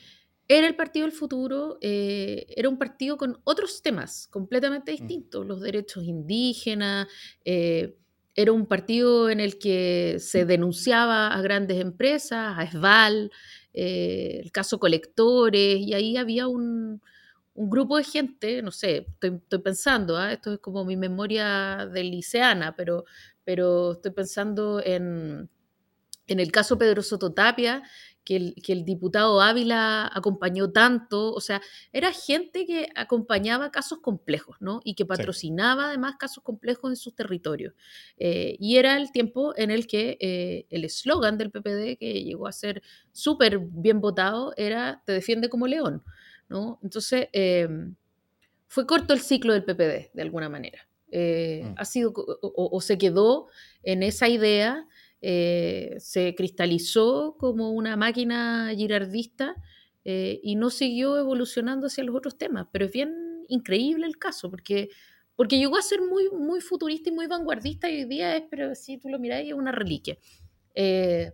[0.46, 4.96] Era el partido del futuro, era un partido con otros temas completamente mm.
[4.96, 7.06] distintos, los derechos indígenas,
[8.34, 13.30] era un partido en el que se denunciaba a grandes empresas, a SVAL,
[13.72, 17.02] eh, el caso colectores, y ahí había un,
[17.54, 20.32] grupo de gente, no sé, estoy, pensando, ¿ah?
[20.32, 23.04] esto es como mi memoria de liceana, pero,
[23.44, 25.50] pero estoy pensando en,
[26.26, 27.82] en el caso Pedro Sototapia,
[28.24, 31.60] que el, que el diputado Ávila acompañó tanto, o sea,
[31.92, 34.80] era gente que acompañaba casos complejos, ¿no?
[34.84, 37.74] Y que patrocinaba además casos complejos en sus territorios.
[38.18, 42.46] Eh, y era el tiempo en el que eh, el eslogan del PPD, que llegó
[42.46, 46.02] a ser súper bien votado, era te defiende como león,
[46.48, 46.78] ¿no?
[46.82, 47.94] Entonces, em,
[48.66, 50.86] fue corto el ciclo del PPD, de alguna manera.
[51.10, 51.74] Eh, mm.
[51.76, 53.48] ha sido, o, se quedó
[53.82, 54.86] en esa idea
[55.22, 59.54] eh, se cristalizó como una máquina girardista
[60.04, 62.66] eh, y no siguió evolucionando hacia los otros temas.
[62.72, 64.88] Pero es bien increíble el caso, porque,
[65.36, 68.74] porque llegó a ser muy, muy futurista y muy vanguardista y hoy día es, pero
[68.74, 70.16] si tú lo miráis, es una reliquia.
[70.74, 71.32] Eh,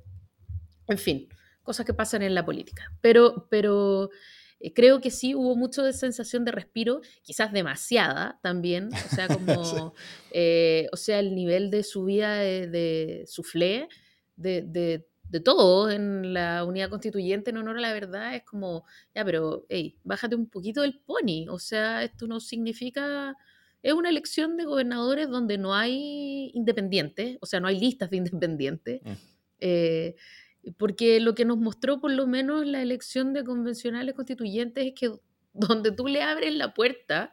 [0.88, 1.28] en fin,
[1.62, 2.92] cosas que pasan en la política.
[3.00, 4.10] Pero, pero
[4.58, 9.28] eh, creo que sí hubo mucho de sensación de respiro, quizás demasiada también, o sea,
[9.28, 9.94] como,
[10.32, 13.88] eh, o sea, el nivel de subida de, de suflé,
[14.36, 18.84] de, de, de, todo en la unidad constituyente en honor a la verdad, es como,
[19.14, 23.36] ya, pero, hey, bájate un poquito del pony, o sea, esto no significa...
[23.82, 28.16] Es una elección de gobernadores donde no hay independientes, o sea, no hay listas de
[28.16, 29.00] independientes.
[29.04, 29.12] Mm.
[29.60, 30.16] Eh,
[30.76, 35.10] porque lo que nos mostró por lo menos la elección de convencionales constituyentes es que
[35.52, 37.30] donde tú le abres la puerta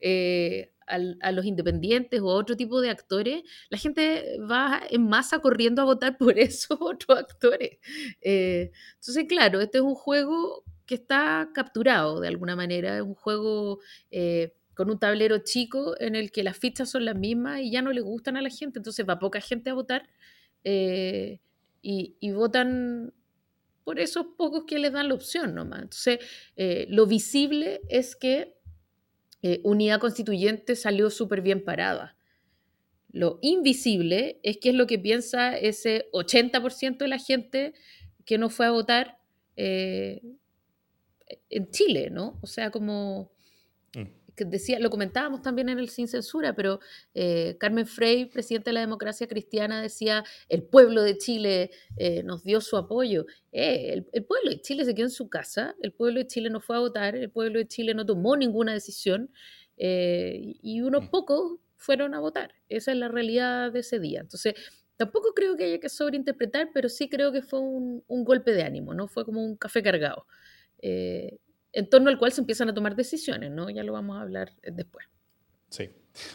[0.00, 5.40] eh, a, los independientes o a otro tipo de actores, la gente va en masa
[5.40, 7.78] corriendo a votar por esos otros actores.
[8.20, 13.14] Eh, entonces, claro, este es un juego que está capturado de alguna manera, es un
[13.14, 13.80] juego
[14.12, 17.82] eh, con un tablero chico en el que las fichas son las mismas y ya
[17.82, 20.08] no le gustan a la gente, entonces va poca gente a votar
[21.88, 23.14] y, votan
[23.84, 25.82] por esos pocos que les dan la opción nomás.
[25.82, 26.18] Entonces,
[26.56, 28.56] eh, lo visible es que
[29.42, 32.16] eh, Unidad Constituyente salió súper bien parada.
[33.12, 37.74] Lo invisible es que es lo que piensa ese 80% de la gente
[38.24, 39.18] que no fue a votar
[39.54, 40.22] eh,
[41.48, 42.40] en Chile, ¿no?
[42.42, 43.30] O sea, como
[44.44, 46.80] decía, lo comentábamos también en el Sin Censura, pero
[47.14, 52.44] eh, Carmen Frey, presidente de la democracia cristiana, decía, el pueblo de Chile eh, nos
[52.44, 53.26] dio su apoyo.
[53.52, 56.60] Eh, el, pueblo de Chile se quedó en su casa, el pueblo de Chile no
[56.60, 59.30] fue a votar, el pueblo de Chile no tomó ninguna decisión
[59.78, 61.10] y unos mm.
[61.10, 62.54] pocos fueron a votar.
[62.68, 64.20] Esa es la realidad de ese día.
[64.20, 64.54] Entonces,
[64.96, 68.62] tampoco creo que haya que sobreinterpretar, pero sí creo que fue un, un golpe de
[68.62, 69.06] ánimo, ¿no?
[69.06, 70.26] Fue como un café cargado
[71.76, 73.68] en torno al cual se empiezan a tomar decisiones, ¿no?
[73.68, 75.06] Ya lo vamos a hablar eh, después.
[75.68, 75.90] Sí.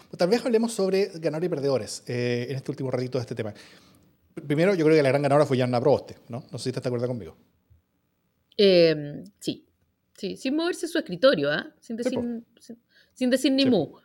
[0.08, 3.34] Pues tal vez hablemos sobre ganadores y perdedores eh, en este último ratito de este
[3.34, 3.52] tema.
[4.36, 6.46] Primero, yo creo que la gran ganadora fue Janna Proboste, ¿no?
[6.52, 7.36] No sé si estás de acuerdo conmigo.
[8.56, 9.68] Em, sí,
[10.16, 11.74] sí, sin moverse su escritorio, ¿ah?
[11.80, 12.20] Sin decir,
[13.12, 13.96] sin, decir ni mu.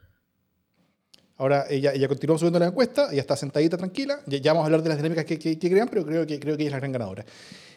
[1.37, 4.23] Ahora ella, ella continúa subiendo la encuesta, ella está sentadita, tranquila.
[4.27, 6.63] Ya, vamos a hablar de las dinámicas que, que, crean, pero creo que, creo que
[6.63, 7.27] ella es la gran ganadora.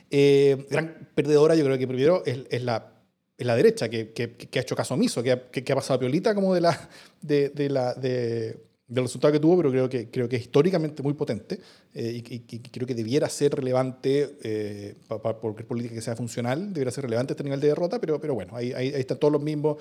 [0.10, 2.99] Eh, gran perdedora, yo creo que primero es la
[3.40, 6.36] es la derecha, que, que, ha hecho caso omiso, que ha, que, ha pasado piolita
[6.36, 6.90] como de la,
[7.22, 8.58] de, de la, de,
[8.90, 11.60] del resultado que tuvo, pero creo que, creo que es históricamente muy potente
[11.94, 16.92] eh, y, creo que debiera ser relevante, eh, para, cualquier política que sea funcional, debiera
[16.92, 19.78] ser relevante este nivel de derrota, pero, pero bueno, ahí, ahí, están todos los mismos,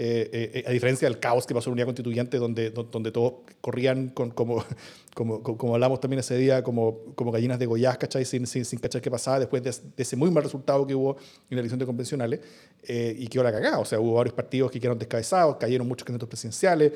[0.00, 4.08] eh, a diferencia del caos que pasó en la unidad constituyente, donde, donde todos corrían
[4.10, 4.64] con, como,
[5.14, 8.24] como, como hablamos también ese día, como, como gallinas de Goiás, ¿cachai?
[8.24, 11.16] Sin, sin, sin cachar qué pasaba después de, ese muy mal resultado que hubo
[11.50, 12.40] en la elección de convencionales
[12.88, 13.78] y quedó la cagada.
[13.80, 16.92] O sea, hubo varios partidos que quedaron descabezados, cayeron muchos candidatos presidenciales,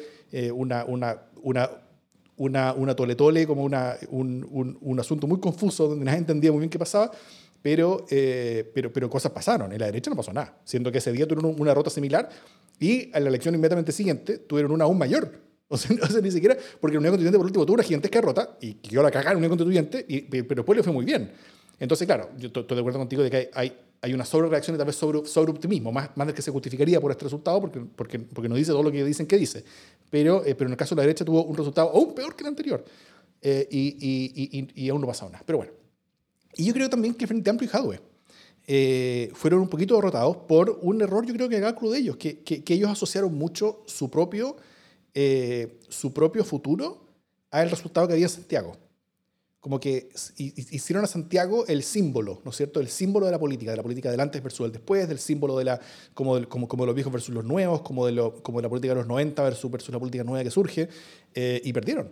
[0.52, 1.70] una, una una,
[2.36, 6.60] una, una tole tole, como una, un, un, asunto muy confuso donde nadie entendía muy
[6.60, 7.10] bien qué pasaba,
[7.60, 9.72] pero, eh, pero, pero cosas pasaron.
[9.72, 12.28] En la derecha no pasó nada, siendo que ese día tuvieron una derrota similar
[12.82, 15.40] y en la elección inmediatamente siguiente tuvieron una aún mayor.
[15.68, 18.18] O sea, no sé, ni siquiera, porque la Unión Constituyente por último tuvo una gigantesca
[18.20, 21.04] derrota y quedó la cagada en la Unión Constituyente, y, pero después le fue muy
[21.04, 21.30] bien.
[21.78, 24.86] Entonces, claro, yo estoy de acuerdo contigo de que hay, hay, una sobrereacción y tal
[24.86, 28.18] vez sobre, sobre optimismo, más, más del que se justificaría por este resultado, porque, porque,
[28.18, 29.64] porque no dice todo lo que dicen que dice
[30.10, 32.42] pero, eh, pero en el caso de la derecha tuvo un resultado aún peor que
[32.42, 32.84] el anterior.
[33.40, 35.42] Eh, y, y, y, aún no pasado nada.
[35.46, 35.72] Pero bueno.
[36.54, 38.11] Y yo creo también que Frente Amplio y Jadwe
[38.66, 42.40] eh, fueron un poquito derrotados por un error, yo creo que acá de ellos, que,
[42.40, 44.56] que, que, ellos asociaron mucho su propio,
[45.88, 47.06] su propio futuro
[47.50, 48.76] al resultado que había en Santiago
[49.62, 52.80] como que hicieron a Santiago el símbolo, ¿no es cierto?
[52.80, 55.56] El símbolo de la política, de la política del antes versus el después, del símbolo
[55.56, 55.80] de la,
[56.14, 58.92] como, como, como los viejos versus los nuevos, como de, lo, como de la política
[58.92, 60.88] de los 90 versus, versus la política nueva que surge,
[61.32, 62.10] eh, y perdieron.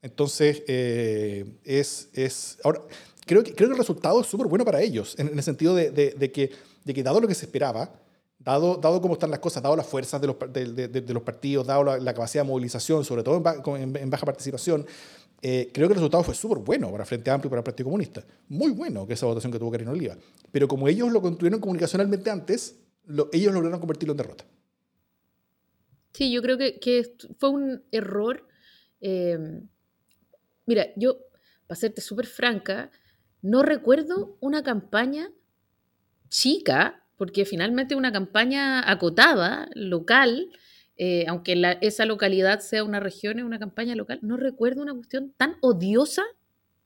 [0.00, 2.82] Entonces, eh, es, es, ahora,
[3.26, 5.90] creo que, creo que el resultado es súper bueno para ellos, en, el sentido de,
[5.90, 6.50] de, que,
[6.84, 7.90] de que dado lo que se esperaba,
[8.44, 11.64] Dado, dado cómo están las cosas, dado las fuerzas de los, de, de, los partidos,
[11.64, 13.40] dado la, capacidad de movilización, sobre todo
[13.76, 14.84] en, en, baja participación,
[15.44, 17.84] eh, creo que el resultado fue súper bueno para Frente Amplio y para el Partido
[17.84, 18.24] Comunista.
[18.48, 20.16] Muy bueno que esa votación que tuvo Karina Oliva.
[20.50, 22.76] Pero como ellos lo construyeron comunicacionalmente antes,
[23.32, 24.44] ellos lograron convertirlo en derrota.
[26.12, 28.46] Sí, yo creo que, fue un error.
[29.00, 29.68] Em,
[30.66, 31.18] mira, yo,
[31.66, 32.90] para serte súper franca,
[33.42, 35.30] no recuerdo una campaña
[36.28, 40.50] chica, porque finalmente una campaña acotada, local,
[40.96, 45.34] eh, aunque esa localidad sea una región, es una campaña local, no recuerdo una cuestión
[45.36, 46.22] tan odiosa,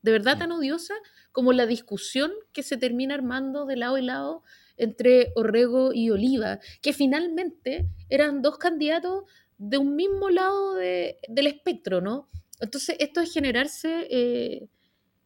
[0.01, 0.39] de verdad mm.
[0.39, 0.93] tan odiosa,
[1.31, 4.43] como la discusión que se termina armando de lado y lado
[4.75, 9.23] entre Orrego y Oliva, que finalmente eran dos candidatos
[9.57, 12.29] de un mismo lado del espectro, ¿no?
[12.59, 14.69] Entonces, esto es generarse eh,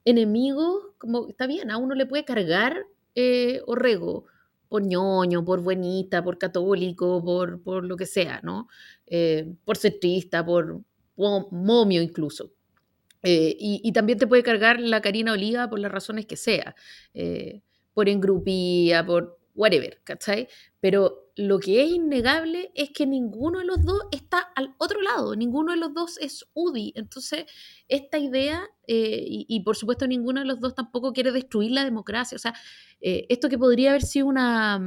[0.05, 2.85] enemigos, como está bien, a uno le puede cargar
[3.15, 4.25] eh, Orrego
[4.69, 8.69] por ñoño, por buenita, por católico, por, por lo que sea, ¿no?
[9.07, 10.81] Eh, por centrista, por
[11.17, 12.51] momio incluso.
[13.23, 16.75] y, también te puede cargar la Karina Oliva por las razones que sea,
[17.93, 20.47] por engrupía, por whatever, ¿cachai?
[20.79, 25.35] Pero lo que es innegable es que ninguno de los dos está al otro lado,
[25.35, 26.93] ninguno de los dos es UDI.
[26.95, 27.45] Entonces,
[27.87, 32.35] esta idea, eh, y, por supuesto ninguno de los dos tampoco quiere destruir la democracia,
[32.35, 32.53] o sea,
[32.99, 34.79] eh, esto que podría haber sido una...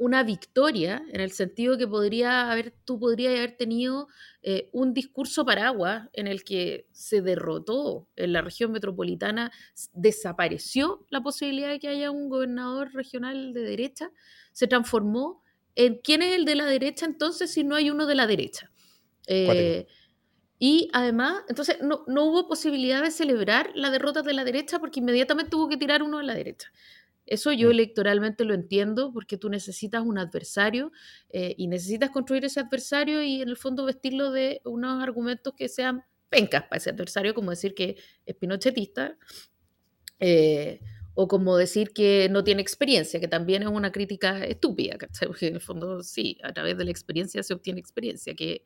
[0.00, 4.08] Una victoria, en el sentido que podría haber, tú podrías haber tenido
[4.42, 9.52] eh, un discurso paraguas en el que se derrotó en la región metropolitana,
[9.92, 14.10] desapareció la posibilidad de que haya un gobernador regional de derecha,
[14.52, 15.42] se transformó
[15.74, 18.70] en quién es el de la derecha entonces si no hay uno de la derecha.
[19.26, 19.86] Eh,
[20.58, 25.00] y además, entonces no, no, hubo posibilidad de celebrar la derrota de la derecha porque
[25.00, 26.72] inmediatamente tuvo que tirar uno de la derecha.
[27.26, 30.90] Eso yo electoralmente lo entiendo porque tú necesitas un adversario
[31.28, 35.68] eh, y necesitas construir ese adversario y en el fondo vestirlo de unos argumentos que
[35.68, 39.16] sean pencas para ese adversario, como decir que es pinochetista
[40.20, 40.80] eh,
[41.14, 45.54] o como decir que no tiene experiencia, que también es una crítica estúpida, porque en
[45.56, 48.64] el fondo sí, a través de la experiencia se obtiene experiencia, que,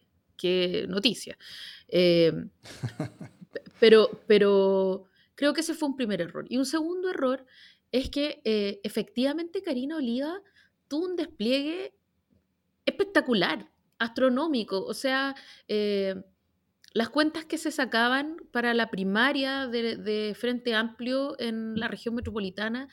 [0.89, 1.39] noticia.
[1.89, 2.33] Eh,
[3.81, 6.45] pero, pero creo que ese fue un primer error.
[6.49, 7.47] Y un segundo error
[7.95, 10.43] es que eh, efectivamente Karina Oliva
[10.89, 11.95] tuvo un despliegue
[12.87, 14.85] espectacular, astronómico.
[14.85, 15.37] O sea,
[15.69, 16.17] eh,
[16.93, 22.89] las cuentas que se sacaban para la primaria de, Frente Amplio en la región metropolitana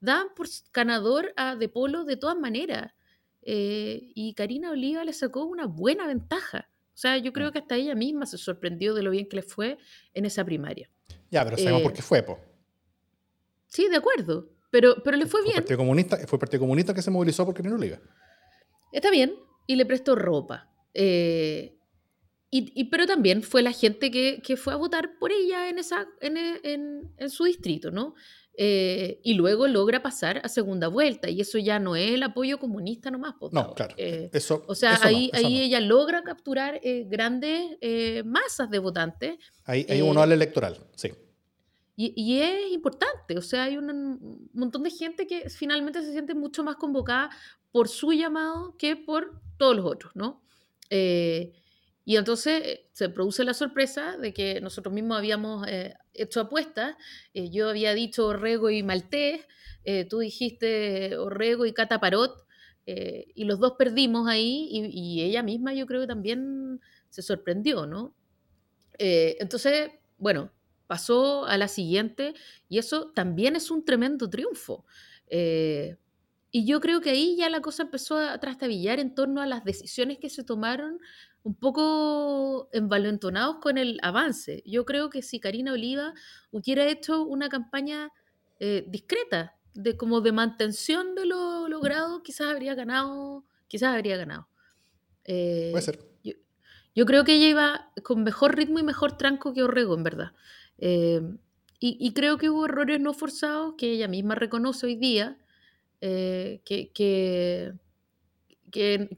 [0.00, 2.94] daban por ganador a De Polo de todas maneras.
[3.42, 6.70] Eh, y Karina Oliva le sacó una buena ventaja.
[6.94, 7.52] O sea, yo creo mm.
[7.52, 9.76] que hasta ella misma se sorprendió de lo bien que le fue
[10.14, 10.88] en esa primaria.
[11.30, 12.38] Ya, pero sabemos por qué fue, po.
[13.68, 14.50] Sí, de acuerdo.
[14.70, 15.56] Pero, pero le fue, bien.
[15.56, 17.98] Partido comunista, fue el Partido Comunista que se movilizó porque no lo iba.
[18.92, 19.34] Está bien.
[19.66, 20.70] Y le prestó ropa.
[20.92, 21.72] Eh,
[22.50, 26.06] y, pero también fue la gente que, que, fue a votar por ella en, esa,
[26.22, 28.14] en, en, en su distrito, ¿no?
[28.56, 31.28] Eh, y luego logra pasar a segunda vuelta.
[31.28, 33.34] Y eso ya no es el apoyo comunista nomás.
[33.38, 33.94] Pues, no, claro.
[33.98, 37.76] Eh, eso, o sea, ahí, ahí ella logra capturar grandes
[38.24, 39.36] masas de votantes.
[39.64, 41.10] Ahí hay un al electoral, sí.
[41.98, 46.62] Y, es importante, o sea, hay un montón de gente que finalmente se siente mucho
[46.62, 47.30] más convocada
[47.72, 50.42] por su llamado que por todos los otros, ¿no?
[50.90, 51.54] Eh,
[52.04, 56.96] y entonces eh, se produce la sorpresa de que nosotros mismos habíamos eh, hecho apuestas.
[57.32, 59.46] yo había dicho Orrego y Maltés,
[60.10, 62.44] tú dijiste Orrego y Cataparot,
[62.86, 67.86] y los dos perdimos ahí, y, y, ella misma yo creo que también se sorprendió,
[67.86, 68.14] ¿no?
[68.98, 70.50] entonces, bueno,
[70.86, 72.34] pasó a la siguiente
[72.68, 74.84] y eso también es un tremendo triunfo.
[75.28, 75.96] Eh,
[76.50, 79.64] y yo creo que ahí ya la cosa empezó a trastabillar en torno a las
[79.64, 81.00] decisiones que se tomaron
[81.42, 84.62] un poco envalentonados con el avance.
[84.66, 86.14] Yo creo que si Karina Oliva
[86.50, 88.10] hubiera hecho una campaña
[88.58, 94.48] eh, discreta, de como de mantención de lo logrado, quizás habría ganado, quizás habría ganado.
[95.24, 95.98] Eh, Puede ser.
[96.24, 96.32] Yo,
[96.94, 100.32] yo, creo que ella iba con mejor ritmo y mejor tranco que Orrego, en verdad.
[100.78, 101.20] Eh,
[101.78, 105.38] y, creo que hubo errores no forzados que ella misma reconoce hoy día,
[106.00, 107.74] eh, que, que,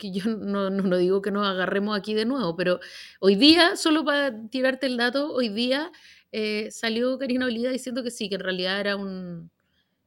[0.03, 2.81] yo no, no, digo que nos agarremos aquí de nuevo, pero
[3.21, 5.93] hoy día, solo para tirarte el dato, hoy día
[6.33, 9.51] eh, salió Karina Olida diciendo que sí, que en realidad era un,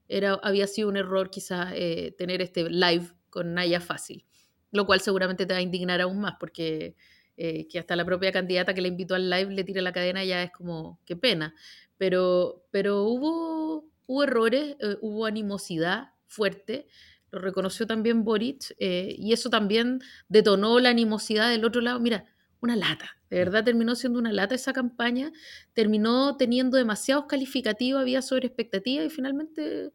[0.08, 1.74] era, había sido un error quizás
[2.18, 4.26] tener este live con Naya Fácil,
[4.72, 6.96] lo cual seguramente te va a indignar aún más porque
[7.38, 10.24] eh, que hasta la propia candidata que le invitó al live le tire la cadena,
[10.24, 11.56] ya es como, qué pena.
[11.98, 16.88] Pero, pero hubo, hubo errores, eh, hubo animosidad fuerte,
[17.32, 22.00] lo reconoció también Boric, eh, y eso también detonó la animosidad del otro lado.
[22.00, 22.26] Mira,
[22.62, 23.18] una lata.
[23.30, 25.32] De verdad terminó siendo una lata esa campaña,
[25.74, 29.92] terminó teniendo demasiados calificativos, había sobre expectativa y finalmente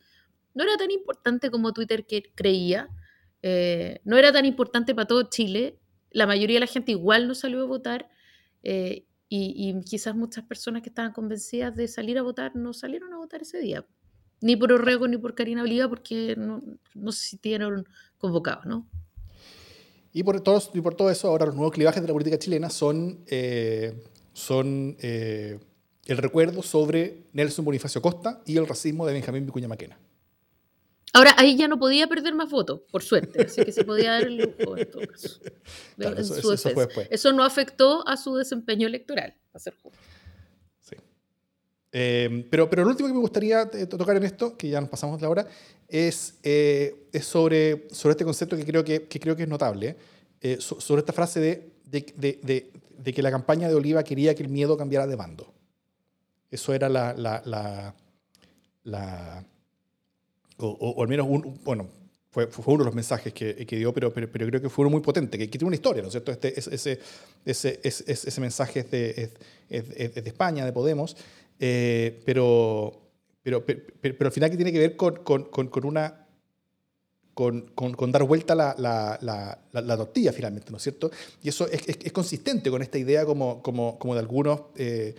[0.55, 2.89] no era tan importante como Twitter que creía,
[3.43, 5.79] eh, no era tan importante para todo Chile,
[6.11, 8.09] la mayoría de la gente igual no salió a votar
[8.63, 13.17] eh, y, quizás muchas personas que estaban convencidas de salir a votar no salieron a
[13.17, 13.85] votar ese día,
[14.41, 16.63] ni por Orrego ni por Karina Oliva porque no,
[16.95, 17.89] no se sintieron
[18.19, 18.87] convocados, ¿no?
[20.13, 22.71] Y por, todos, y por todo eso, ahora los nuevos clivajes de la política chilena
[22.71, 24.03] son, eh,
[24.33, 29.99] son el recuerdo sobre Nelson Bonifacio Costa y el racismo de Benjamín Vicuña Maquena.
[31.17, 34.25] Ahora, ahí ya no podía perder más votos, por suerte, así que se podía dar
[34.25, 35.41] el lujo en todo caso.
[37.11, 39.99] eso, no afectó a su desempeño electoral, a ser justo.
[40.83, 40.95] Sí.
[41.93, 44.91] Eh, pero, pero lo último que me gustaría eh, tocar en esto, que ya nos
[44.91, 45.47] pasamos la hora,
[45.89, 49.97] es, eh, es sobre, sobre este concepto que creo que, que creo que es notable,
[50.59, 54.51] sobre esta frase de, de, de, de, que la campaña de Oliva quería que el
[54.51, 55.55] miedo cambiara de bando.
[56.51, 57.95] Eso era la, la,
[58.85, 59.47] la
[60.59, 61.89] o, al menos, un, bueno,
[62.31, 64.85] fue, fue, uno de los mensajes que, que dio, pero, pero, pero, creo que fue
[64.85, 66.33] uno muy potente, que, tiene una historia, ¿no es cierto?
[66.33, 67.01] Este, ese,
[67.45, 69.31] ese, ese, ese, mensaje es de,
[69.69, 71.17] es, de, España, de Podemos,
[71.59, 72.93] eh, pero,
[73.43, 76.23] pero, pero, al final que tiene que ver con, con, con una...
[77.33, 81.11] Con, con, dar vuelta la, la, la, la, tortilla finalmente, ¿no es cierto?
[81.43, 85.15] Y eso es, es, consistente con esta idea como, como, como de algunos, eh,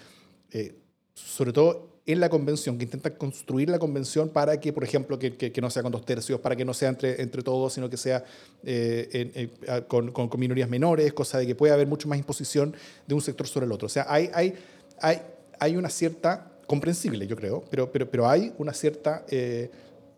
[0.50, 0.80] eh,
[1.14, 5.36] sobre todo en la convención, que intentan construir la convención para que, por ejemplo, que,
[5.36, 7.98] que, no sea con dos tercios, para que no sea entre, entre todos, sino que
[7.98, 8.24] sea
[8.64, 9.50] eh,
[9.88, 12.74] con, con, minorías menores, cosa de que pueda haber mucho más imposición
[13.06, 13.88] de un sector sobre el otro.
[13.88, 14.54] O sea, hay, hay,
[15.02, 15.22] hay,
[15.60, 19.70] hay una cierta, comprensible yo creo, pero, pero, pero hay una cierta eh,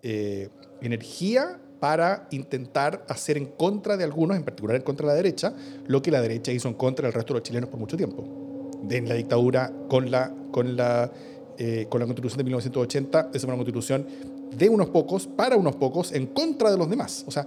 [0.04, 0.50] eh,
[0.82, 5.54] energía para intentar hacer en contra de algunos, en particular en contra de la derecha,
[5.88, 8.78] lo que la derecha hizo en contra del resto de los chilenos por mucho tiempo.
[8.90, 11.12] En la dictadura, con la, con la
[11.62, 14.08] eh, con la constitución de 1980, es una constitución
[14.58, 17.26] de unos pocos, para unos pocos, en contra de los demás.
[17.28, 17.46] O sea,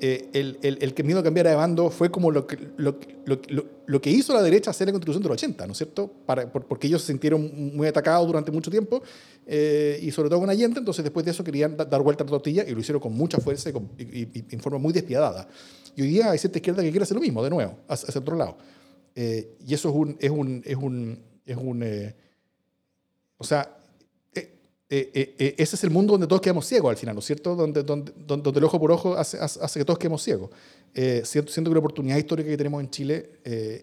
[0.00, 3.40] eh, el, el, el, que miedo cambiara de bando fue como lo que, lo, lo,
[3.86, 6.12] lo, que hizo la derecha hacer la constitución del 80, ¿no es cierto?
[6.26, 9.00] Para, porque ellos se sintieron muy atacados durante mucho tiempo,
[9.46, 12.32] eh, y sobre todo con Allende, entonces después de eso querían dar vuelta a la
[12.32, 15.46] tortilla y lo hicieron con mucha fuerza y, y, en forma muy despiadada.
[15.94, 18.20] Y hoy día hay cierta izquierda que quiere hacer lo mismo, de nuevo, hacia, hacia
[18.20, 18.56] otro lado.
[19.14, 22.12] y eso es un, es un, es un, es un
[23.42, 23.76] o sea,
[24.94, 27.24] eh, eh, eh, ese es el mundo donde todos quedamos ciegos al final, ¿no es
[27.24, 27.56] cierto?
[27.56, 30.50] Donde, donde, donde, el ojo por ojo hace, hace, que todos quedemos ciegos.
[31.24, 33.40] siento, siento, que la oportunidad histórica que tenemos en Chile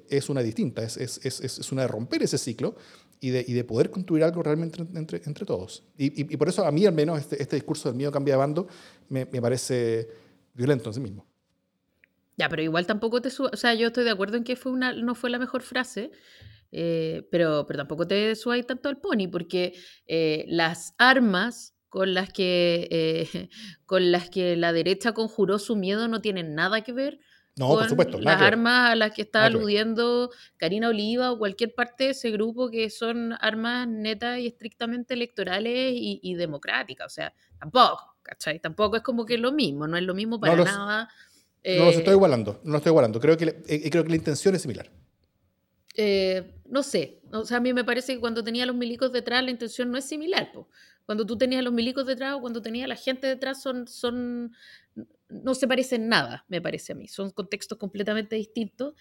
[0.07, 2.75] es una distinta, es, es, es, es, una de romper ese ciclo
[3.19, 5.83] y de, y de poder construir algo realmente entre, entre todos.
[5.97, 8.37] Y, y, por eso a mí al menos este, este discurso del miedo cambia de
[8.37, 8.67] bando
[9.09, 10.07] me, me, parece
[10.53, 11.25] violento en sí mismo.
[12.37, 13.29] Ya, pero igual tampoco te...
[13.29, 16.11] O sea, yo estoy de acuerdo en que fue una, no fue la mejor frase,
[16.71, 19.73] eh, pero, pero tampoco te subáis tanto al pony, porque
[20.07, 23.49] eh, las armas con las, que, eh,
[23.85, 27.19] con las que la derecha conjuró su miedo no tienen nada que ver
[27.59, 31.73] no, con por supuesto, las armas a las que está aludiendo Karina Oliva o cualquier
[31.75, 37.07] parte de ese grupo que son armas netas y estrictamente electorales y, democráticas.
[37.07, 38.59] O sea, tampoco, ¿cachai?
[38.59, 41.09] Tampoco es como que es lo mismo, no es lo mismo para nada.
[41.65, 43.19] no los estoy igualando, no los estoy igualando.
[43.19, 44.89] Creo que, creo que la intención es similar.
[46.01, 49.43] Eh, no sé, o sea, a mí me parece que cuando tenía los milicos detrás
[49.43, 50.49] la intención no es similar.
[51.05, 54.53] Cuando tú tenías los milicos detrás o cuando tenía la gente detrás son, son,
[55.27, 57.09] no se parecen nada, me parece a mí.
[57.09, 58.93] Son contextos completamente distintos,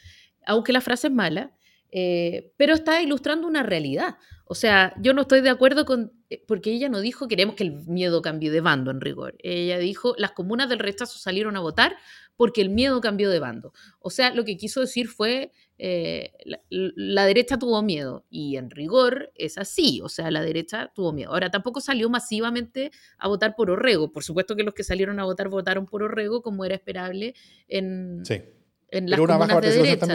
[0.45, 1.53] aunque la frase es mala,
[1.93, 4.17] eh, pero está ilustrando una realidad.
[4.45, 7.63] O sea, yo no estoy de acuerdo con, eh, porque ella no dijo queremos que
[7.63, 9.37] el miedo cambie de bando en rigor.
[9.39, 11.97] Ella dijo las comunas del rechazo salieron a votar
[12.35, 13.73] porque el miedo cambió de bando.
[14.01, 16.33] O sea, lo que quiso decir fue eh,
[16.71, 21.31] la, derecha tuvo miedo y en rigor es así, o sea, la derecha tuvo miedo.
[21.31, 25.25] Ahora, tampoco salió masivamente a votar por Orrego, por supuesto que los que salieron a
[25.25, 27.35] votar votaron por Orrego como era esperable
[27.69, 28.23] en,
[28.91, 30.07] en las comunas de derecha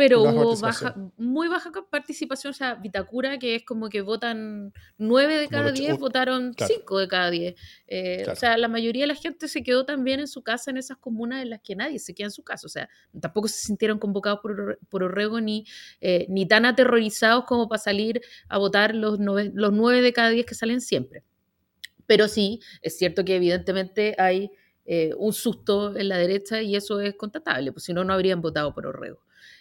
[0.00, 5.36] pero hubo baja, muy baja participación, o sea, Vitacura, que es como que votan nueve
[5.36, 7.54] de cada diez, votaron cinco de cada diez.
[7.86, 10.78] Eh, o sea, la mayoría de la gente se quedó también en su casa en
[10.78, 12.66] esas comunas en las que nadie se queda en su casa.
[12.66, 12.88] O sea,
[13.20, 15.66] tampoco se sintieron convocados por, por Orrego ni,
[16.00, 20.30] eh, ni tan aterrorizados como para salir a votar los nueve, los nueve de cada
[20.30, 21.24] diez que salen siempre.
[22.06, 24.50] Pero sí, es cierto que evidentemente hay
[24.86, 28.40] eh, un susto en la derecha y eso es constatable, pues si no, no habrían
[28.40, 29.20] votado por Orrego.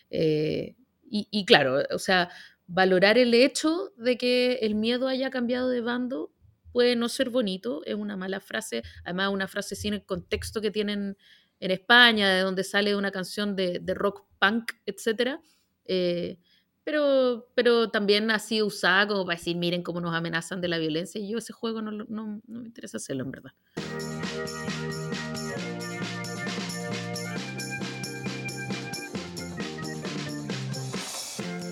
[0.10, 0.76] Eh,
[1.12, 2.30] y, claro, o sea,
[2.68, 6.32] valorar el hecho de que el miedo haya cambiado de bando
[6.72, 10.70] puede no ser bonito, es una mala frase, además una frase sin el contexto que
[10.70, 11.18] tienen
[11.60, 15.40] en España, de donde sale una canción de, rock punk, etc.
[15.86, 16.38] eh,
[16.84, 20.78] pero, pero también ha sido usada como para decir, miren cómo nos amenazan de la
[20.78, 23.52] violencia, y yo ese juego no, no, no me interesa hacerlo, en verdad.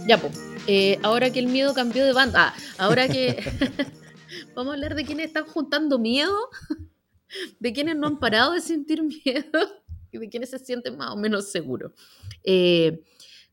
[0.08, 0.40] Ya, pues.
[1.04, 2.54] ahora que el miedo cambió de banda.
[2.56, 3.38] Ah, ahora que.
[4.56, 6.50] Vamos a hablar de quienes están juntando miedo,
[7.60, 11.18] de quienes no han parado de sentir miedo y de quienes se sienten más o
[11.18, 11.92] menos seguros.
[12.44, 13.04] Eh,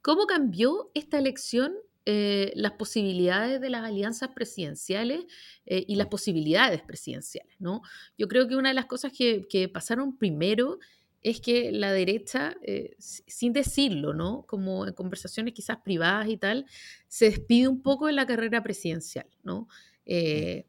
[0.01, 1.75] ¿Cómo cambió esta elección
[2.07, 5.25] eh, las posibilidades de las alianzas presidenciales
[5.67, 7.55] eh, y las posibilidades presidenciales?
[7.59, 7.83] ¿no?
[8.17, 10.79] Yo creo que una de las cosas que, que pasaron primero
[11.25, 14.45] es que la derecha, eh, sin decirlo, ¿no?
[14.47, 16.67] Como en conversaciones quizás privadas y tal,
[17.09, 19.67] se despide un poco de la carrera presidencial, ¿no?
[20.05, 20.67] Eh,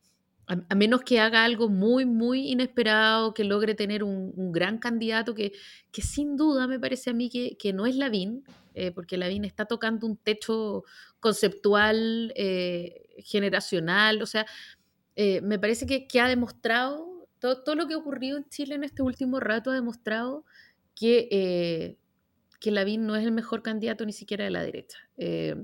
[0.48, 5.52] a, menos que haga algo muy, muy inesperado, que logre tener un, gran candidato, que,
[5.92, 8.46] que, sin duda me parece a mí que, que no es Lavín,
[8.76, 10.86] eh, porque Lavín está tocando un techo
[11.20, 12.34] conceptual,
[13.18, 14.46] generacional, o sea,
[15.18, 17.15] me parece que, que ha demostrado
[17.54, 20.46] todo, lo que ha ocurrido en Chile en este último rato ha demostrado
[20.96, 21.98] que, eh,
[22.60, 24.98] que Lavín no es el mejor candidato ni siquiera de la derecha.
[25.18, 25.56] Eh,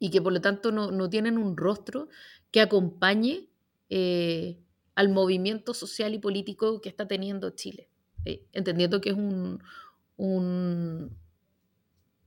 [0.00, 2.08] y que por lo tanto no, tienen un rostro
[2.50, 3.48] que acompañe
[3.88, 4.58] eh,
[4.96, 7.88] al movimiento social y político que está teniendo Chile,
[8.52, 9.60] entendiendo que es un,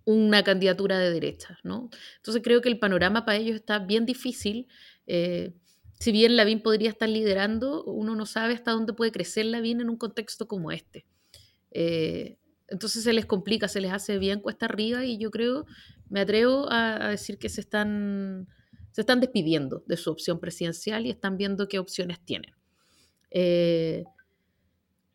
[0.06, 1.60] una candidatura de derecha.
[1.64, 1.90] ¿no?
[2.18, 4.68] Entonces creo que el panorama para ellos está bien difícil
[6.00, 9.90] si bien Lavín podría estar liderando, uno no sabe hasta dónde puede crecer Lavín en
[9.90, 11.06] un contexto como este.
[11.72, 12.38] Eh,
[12.70, 15.66] entonces se les complica, se les hace bien cuesta arriba y yo creo,
[16.10, 18.48] me atrevo a, decir que se están,
[18.92, 22.56] se están despidiendo de su opción presidencial y están viendo qué opciones tienen.
[23.32, 24.06] Eh,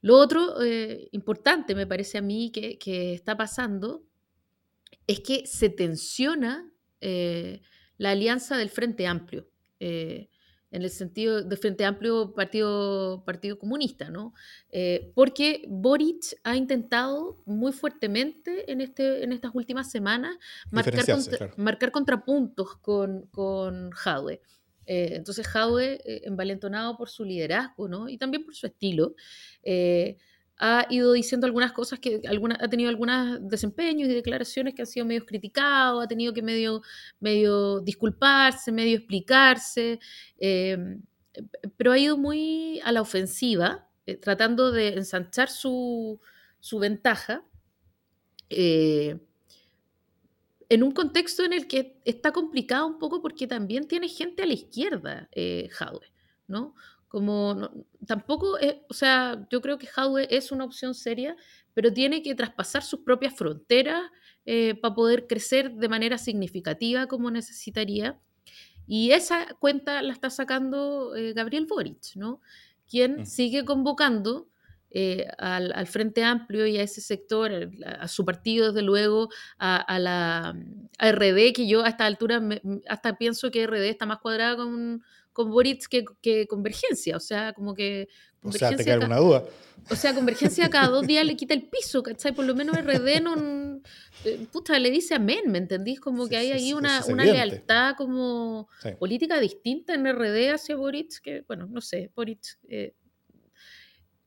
[0.03, 4.05] lo otro eh, importante, me parece a mí, que, que, está pasando
[5.07, 6.71] es que se tensiona
[7.01, 9.47] la alianza del Frente Amplio
[10.75, 14.35] en el sentido de Frente Amplio Partido, partido Comunista, ¿no?
[14.71, 20.37] Eh, porque Boric ha intentado muy fuertemente en, este, en estas últimas semanas
[20.73, 24.41] marcar, contrapuntos con, con Jadwe.
[24.87, 28.09] Eh, entonces Jadwe, eh, envalentonado por su liderazgo ¿no?
[28.09, 29.15] y también por su estilo,
[30.59, 34.87] ha ido diciendo algunas cosas que alguna, ha tenido algunos desempeños y declaraciones que han
[34.87, 36.83] sido medio criticados, ha tenido que medio,
[37.21, 39.99] medio disculparse, medio explicarse,
[40.39, 41.03] em,
[41.77, 46.21] pero ha ido muy a la ofensiva, eh, tratando de ensanchar su,
[46.61, 47.45] su ventaja.
[48.51, 49.19] Eh,
[50.69, 54.47] en un contexto en el que está complicado un poco porque también tiene gente a
[54.47, 55.69] la izquierda, eh,
[56.47, 56.75] ¿no?
[57.15, 57.71] Como
[58.09, 61.37] tampoco, es, o sea, yo creo que Hadwe es una opción seria,
[61.73, 64.03] pero tiene que traspasar sus propias fronteras
[64.45, 68.19] eh, para poder crecer de manera significativa como necesitaría.
[68.89, 72.41] Y esa cuenta la está sacando eh, Gabriel Boric, ¿no?
[72.91, 73.27] Quien mm.
[73.27, 74.49] sigue convocando
[74.91, 80.53] eh, al, Frente Amplio y a ese sector, a, su partido, desde luego, a, la
[80.99, 82.43] RD, que yo a esta altura
[82.89, 85.05] hasta pienso que RD está más cuadrada con,
[85.35, 85.87] con Boric
[86.23, 88.09] que, Convergencia, o sea, como que...
[88.43, 89.45] O sea, te queda alguna duda.
[89.91, 92.33] O sea, Convergencia cada dos días le quita el piso, ¿cachai?
[92.33, 93.35] Por lo menos RD no...
[94.25, 96.01] Eh, puta, le dice amén, ¿me entendís?
[96.01, 101.43] Como que hay ahí una, una lealtad como política distinta en RD hacia Boric, que,
[101.47, 102.59] bueno, no sé, Boric...
[102.69, 102.95] Eh,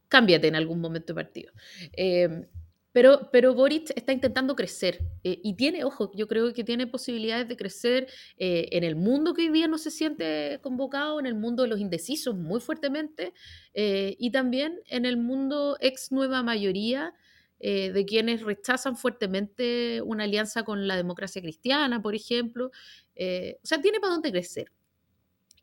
[0.08, 1.52] cámbiate en algún momento de partido.
[1.94, 2.48] Eh,
[2.92, 3.56] pero, pero
[3.96, 8.08] está intentando crecer eh, y tiene, ojo, yo creo que tiene posibilidades de crecer
[8.38, 11.70] eh, en el mundo que hoy día no se siente convocado, en el mundo de
[11.70, 13.34] los indecisos muy fuertemente
[13.74, 17.14] eh, y también en el mundo ex nueva mayoría
[17.60, 22.68] de quienes rechazan fuertemente una alianza con la democracia cristiana, por ejemplo.
[22.68, 24.72] o sea, tiene para dónde crecer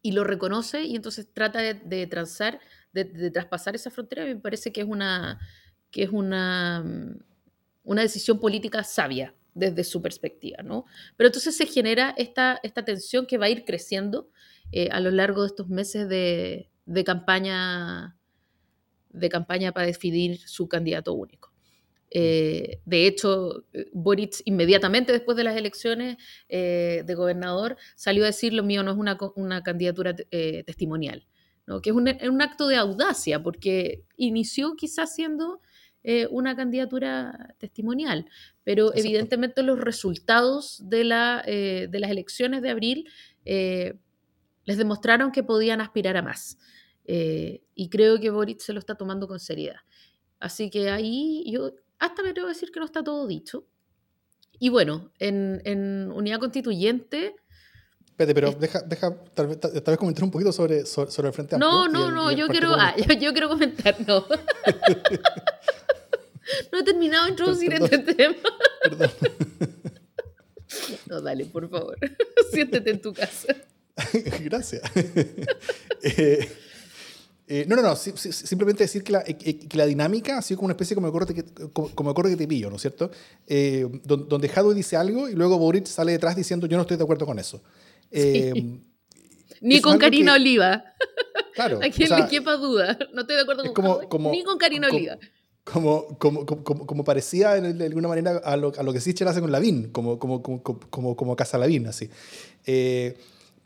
[0.02, 2.08] y lo reconoce y entonces trata de, de
[2.92, 4.24] de, de traspasar esa frontera.
[4.24, 5.38] Me parece que es una
[5.94, 7.22] que es una, mm,
[7.84, 10.86] una decisión política sabia desde su perspectiva, ¿no?
[11.16, 14.28] Pero entonces se genera esta, esta tensión que va a ir creciendo
[14.72, 18.16] eh, a lo largo de estos meses de, de, campaña,
[19.10, 21.52] de campaña para definir su candidato único.
[22.10, 26.16] Eh, de hecho, Boric inmediatamente después de las elecciones
[26.48, 31.26] eh, de gobernador salió a decir lo mío no es una, una candidatura testimonial,
[31.66, 31.80] ¿no?
[31.80, 35.60] que es un, un, acto de audacia porque inició quizás siendo
[36.06, 38.26] eh, una candidatura testimonial,
[38.62, 43.08] pero evidentemente los resultados de, la, eh, de, las elecciones de abril
[43.46, 43.94] eh,
[44.66, 46.58] les demostraron que podían aspirar a más.
[47.06, 49.80] y creo que Boric se lo está tomando con seriedad.
[50.40, 53.66] Así que ahí yo hasta me atrevo a decir que no está todo dicho.
[54.58, 57.34] Y bueno, en, en unidad constituyente
[58.14, 61.56] Espérate, pero deja, deja tal, vez, tal, vez comentar un poquito sobre, sobre, el Frente
[61.56, 61.68] Amplio.
[61.68, 64.24] No, no, no, yo quiero, ah, yo, yo, quiero comentar, no.
[66.72, 68.36] no he terminado de introducir este tema.
[68.82, 69.10] Perdón.
[71.06, 71.96] No, dale, por favor.
[72.52, 73.54] Siéntete en tu casa.
[74.42, 74.82] Gracias.
[76.02, 76.48] eh,
[77.46, 80.66] eh, no, no, no, simplemente decir que la, eh, que la, dinámica ha sido como
[80.66, 83.10] una especie como el corte que, como, que te pillo, ¿no es cierto?
[83.46, 87.02] Eh, donde Hadwe dice algo y luego Boric sale detrás diciendo yo no estoy de
[87.02, 87.62] acuerdo con eso.
[89.60, 90.84] Ni con Karina Oliva.
[91.54, 91.80] Claro.
[91.82, 92.98] A quien le quepa duda.
[93.12, 93.74] No estoy de acuerdo
[94.08, 95.18] con Ni con Karina Oliva.
[95.64, 99.40] Como, como, como, como, parecía de alguna manera a lo, a lo que Sichel hace
[99.40, 102.10] con Lavín, como, como, como, como, Casa Lavín, así.
[102.66, 103.16] Eh,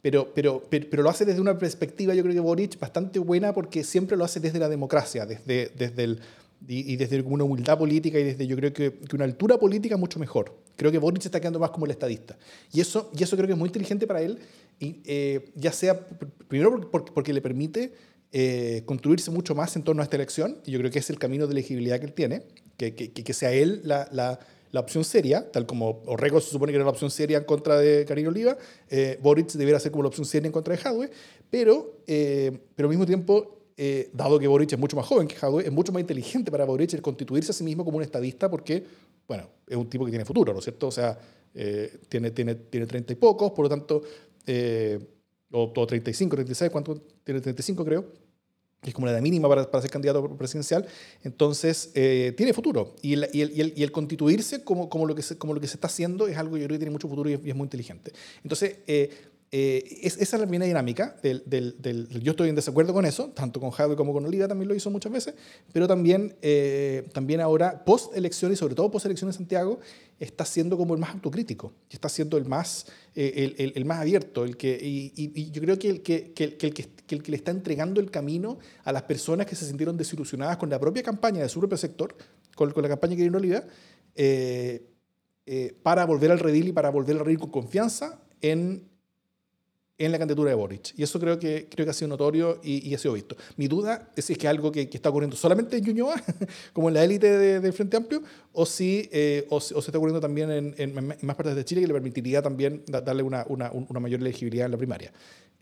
[0.01, 3.83] pero, pero, pero, lo hace desde una perspectiva, yo creo que Boric, bastante buena porque
[3.83, 6.21] siempre lo hace desde la democracia, desde, desde el,
[6.67, 10.19] y, desde una humildad política y desde yo creo que, que, una altura política mucho
[10.19, 10.55] mejor.
[10.77, 12.39] Creo que Boric está quedando más como el estadista.
[12.73, 14.39] Y eso, y eso creo que es muy inteligente para él,
[14.79, 15.99] y, eh, ya sea
[16.49, 17.93] primero porque, porque le permite
[18.33, 21.19] eh, construirse mucho más en torno a esta elección, y yo creo que es el
[21.19, 22.43] camino de elegibilidad que él tiene,
[22.77, 24.39] que, que, que sea él la, la
[24.71, 27.79] la opción seria, tal como Orrego se supone que era la opción seria en contra
[27.79, 28.57] de Karina Oliva,
[28.91, 31.11] eh, Boric debiera ser como la opción seria en contra de Hadwe,
[31.51, 35.37] pero, eh, pero al mismo tiempo, eh, dado que Boric es mucho más joven que
[35.41, 38.51] Hadwe, es mucho más inteligente para Boric el constituirse a sí mismo como un estadista
[38.51, 38.85] porque,
[39.27, 40.89] bueno, es un tipo que tiene futuro, ¿no es cierto?
[40.89, 41.19] O sea,
[42.09, 44.03] tiene, tiene, tiene 30 y pocos, por lo tanto,
[45.51, 47.03] o, o 35, 36, ¿cuánto?
[47.29, 48.07] Tiene 35 creo
[48.81, 50.87] que es como la edad mínima para, para ser candidato presidencial,
[51.25, 52.95] entonces eh, tiene futuro.
[53.03, 55.67] Y el, y el, y el, constituirse como, como, lo que se, como lo que
[55.67, 57.65] se está haciendo es algo que yo creo que tiene mucho futuro y es, muy
[57.65, 58.13] inteligente.
[58.43, 59.11] Entonces, eh,
[59.51, 61.19] eh, esa es la primera dinámica.
[61.23, 64.47] Del, del, del, yo estoy en desacuerdo con eso, tanto con Jadwe como con Oliva
[64.47, 65.35] también lo hizo muchas veces,
[65.73, 66.37] pero también,
[67.13, 69.81] también ahora, post elección y sobre todo post elección en Santiago,
[70.21, 74.45] está siendo como el más autocrítico, está siendo el más, el, el, el, más abierto,
[74.45, 77.25] el que, y, y, yo creo que el que, que, que, el que que el
[77.25, 80.79] que le está entregando el camino a las personas que se sintieron desilusionadas con la
[80.79, 82.15] propia campaña de su propio sector,
[82.55, 83.65] con, con la campaña que dio Oliva,
[84.15, 84.87] eh,
[85.47, 88.87] eh, para volver al redil y para volver a reír con confianza en
[89.99, 90.95] en la candidatura de Boric.
[90.97, 93.37] Y eso creo que, creo que ha sido notorio y, ha sido visto.
[93.57, 96.23] Mi duda es si es que algo que, está ocurriendo solamente en Ñuñoa,
[96.73, 100.75] como en la élite del Frente Amplio, o si, eh, o, se está ocurriendo también
[100.79, 104.67] en, más partes de Chile que le permitiría también darle una, una, una mayor elegibilidad
[104.67, 105.13] en la primaria.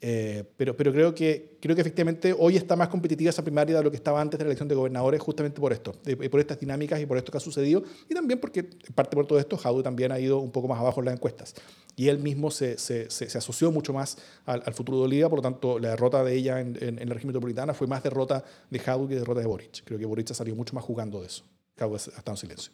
[0.01, 3.83] Eh, pero, pero creo, que, creo que efectivamente hoy está más competitiva esa primaria de
[3.83, 5.93] lo que estaba antes de la elección de gobernadores, justamente por esto,
[6.31, 9.27] por estas dinámicas y por esto que ha sucedido, y también porque, en parte por
[9.27, 11.55] todo esto, Jaude también ha ido un poco más abajo en las encuestas.
[11.97, 15.43] Y él mismo se, se, se, asoció mucho más al, futuro de Oliva, por lo
[15.43, 19.09] tanto, la derrota de ella en, en, la región metropolitana fue más derrota de Jaude
[19.09, 19.83] que derrota de Boric.
[19.83, 21.45] Creo que Boric ha salido mucho más jugando de eso.
[21.79, 22.73] Jaude ha estado en silencio.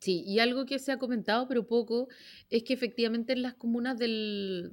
[0.00, 2.08] Sí, y algo que se ha comentado, pero poco,
[2.48, 4.72] es que efectivamente en las comunas del,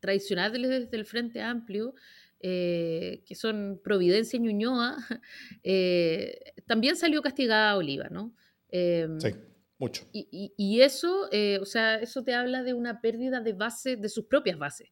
[0.00, 1.94] tradicionales desde el Frente Amplio,
[2.40, 4.96] eh, que son Providencia y Ñuñoa,
[5.62, 8.34] eh, también salió castigada Oliva, ¿no?
[8.70, 9.34] Em, sí,
[9.78, 10.06] mucho.
[10.12, 14.24] Y, eso, eh, o sea, eso te habla de una pérdida de base, de sus
[14.24, 14.88] propias bases.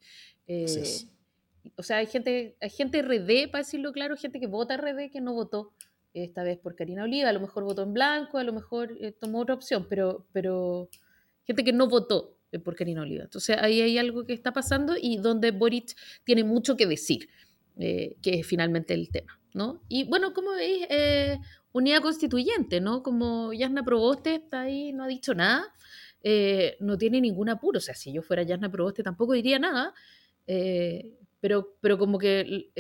[1.77, 5.21] O sea, hay gente, hay gente RD, para decirlo claro, gente que vota RD que
[5.21, 5.73] no votó
[6.15, 9.41] esta vez por Karina Oliva, a lo mejor votó en blanco, a lo mejor tomó
[9.41, 10.89] otra opción, pero, pero
[11.45, 13.25] gente que no votó eh, por Karina Oliva.
[13.25, 15.95] Entonces ahí hay algo que está pasando y donde Boric
[16.25, 17.29] tiene mucho que decir,
[17.79, 19.39] eh, que es finalmente el tema.
[19.55, 19.83] ¿no?
[19.89, 21.39] Y bueno, como veis, eh,
[21.73, 23.03] unidad constituyente, ¿no?
[23.03, 25.65] Como Yasna Proboste está ahí, no ha dicho nada,
[26.81, 27.79] no tiene ningún apuro.
[27.79, 29.95] O sea, si yo fuera Yasna Proboste tampoco diría nada,
[31.41, 32.71] pero, pero como, que,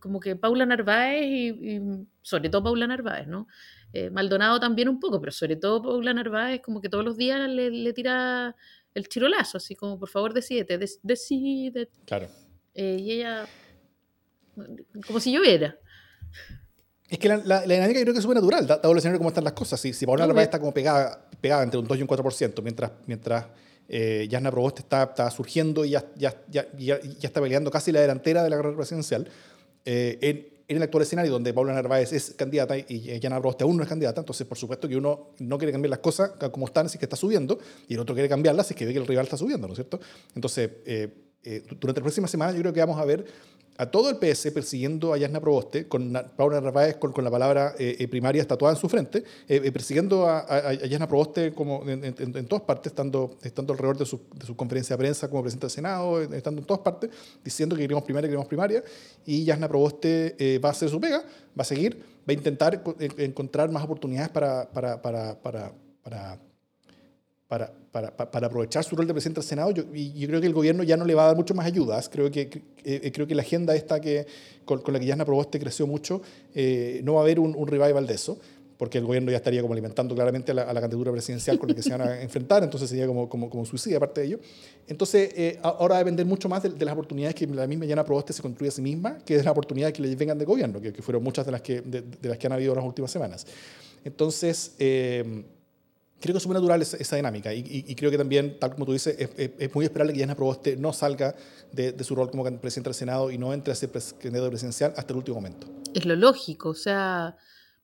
[0.00, 1.80] como que Paula Narváez y,
[2.22, 3.46] sobre todo Paula Narváez, ¿no?
[4.12, 7.70] Maldonado también un poco, pero sobre todo Paula Narváez como que todos los días le,
[7.70, 8.54] le tira
[8.94, 11.88] el chirolazo, así como, por favor, decídete, decide.
[12.04, 12.28] Claro.
[12.74, 13.46] Eh, y ella,
[15.06, 15.78] como si lloviera.
[17.08, 19.30] Es que la, la, dinámica yo creo que es súper natural, dado el escenario cómo
[19.30, 19.80] están las cosas.
[19.80, 22.92] Si, si Paola Narváez está como pegada, pegada entre un 2 y un 4%, mientras,
[23.06, 23.46] mientras
[23.88, 28.00] eh, Yasna Proboste está, está surgiendo y ya, ya, ya, ya, está peleando casi la
[28.00, 29.26] delantera de la carrera presidencial,
[29.86, 33.76] eh, en, en el actual escenario donde Paula Narváez es candidata y Yana Broste aún
[33.76, 36.90] no es candidata, entonces por supuesto que uno no quiere cambiar las cosas como están
[36.90, 37.58] si que está subiendo
[37.88, 39.72] y el otro quiere cambiarlas si es que ve que el rival está subiendo, ¿no
[39.72, 39.98] es cierto?
[40.34, 41.08] Entonces, eh,
[41.42, 43.24] eh, durante la próxima semana yo creo que vamos a ver
[43.78, 47.96] a todo el PS persiguiendo a Yasna Proboste, con Paula Narváez con, la palabra eh,
[48.00, 52.64] eh primaria tatuada en su frente, eh, persiguiendo a, a, Yasna Proboste como en, todas
[52.64, 56.20] partes, estando, estando alrededor de su, de su, conferencia de prensa como presidente del Senado,
[56.20, 57.10] estando en todas partes,
[57.44, 58.82] diciendo que queremos primaria, queremos primaria,
[59.24, 62.82] y Yasna Proboste va a hacer su pega, va a seguir, va a intentar
[63.18, 66.38] encontrar más oportunidades para, para, para, para,
[67.48, 70.46] para para, para, aprovechar su rol de presidente del Senado, yo, y yo creo que
[70.46, 72.08] el gobierno ya no le va a dar mucho más ayudas.
[72.08, 74.26] Creo que, eh, creo que la agenda esta que,
[74.64, 76.22] con, la que Yasna Proboste creció mucho,
[76.54, 78.38] eh, no va a haber un, un, revival de eso,
[78.76, 81.82] porque el gobierno ya estaría como alimentando claramente a la, candidatura presidencial con la que
[81.82, 84.40] se van a enfrentar, entonces sería como, como, como suicidio aparte de ello.
[84.86, 88.04] Entonces, eh, ahora va a depender mucho más de, las oportunidades que la misma Yasna
[88.04, 90.80] Proboste se construye a sí misma, que de las oportunidades que le vengan de gobierno,
[90.80, 93.10] que, que fueron muchas de las que, de, las que han habido en las últimas
[93.10, 93.46] semanas.
[94.04, 94.74] Entonces,
[96.20, 99.16] creo que es muy natural esa, dinámica y, creo que también, tal como tú dices,
[99.18, 101.34] es, muy esperable que Yasna Proboste no salga
[101.72, 105.12] de, su rol como presidente del Senado y no entre a ser candidato presidencial hasta
[105.12, 105.68] el último momento.
[105.94, 107.36] Es lo lógico, o sea,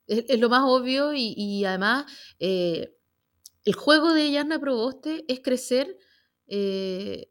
[0.06, 2.06] es, lo más obvio y, además
[2.38, 2.96] eh,
[3.64, 5.96] el juego de Yasna Proboste es crecer
[6.46, 7.30] eh,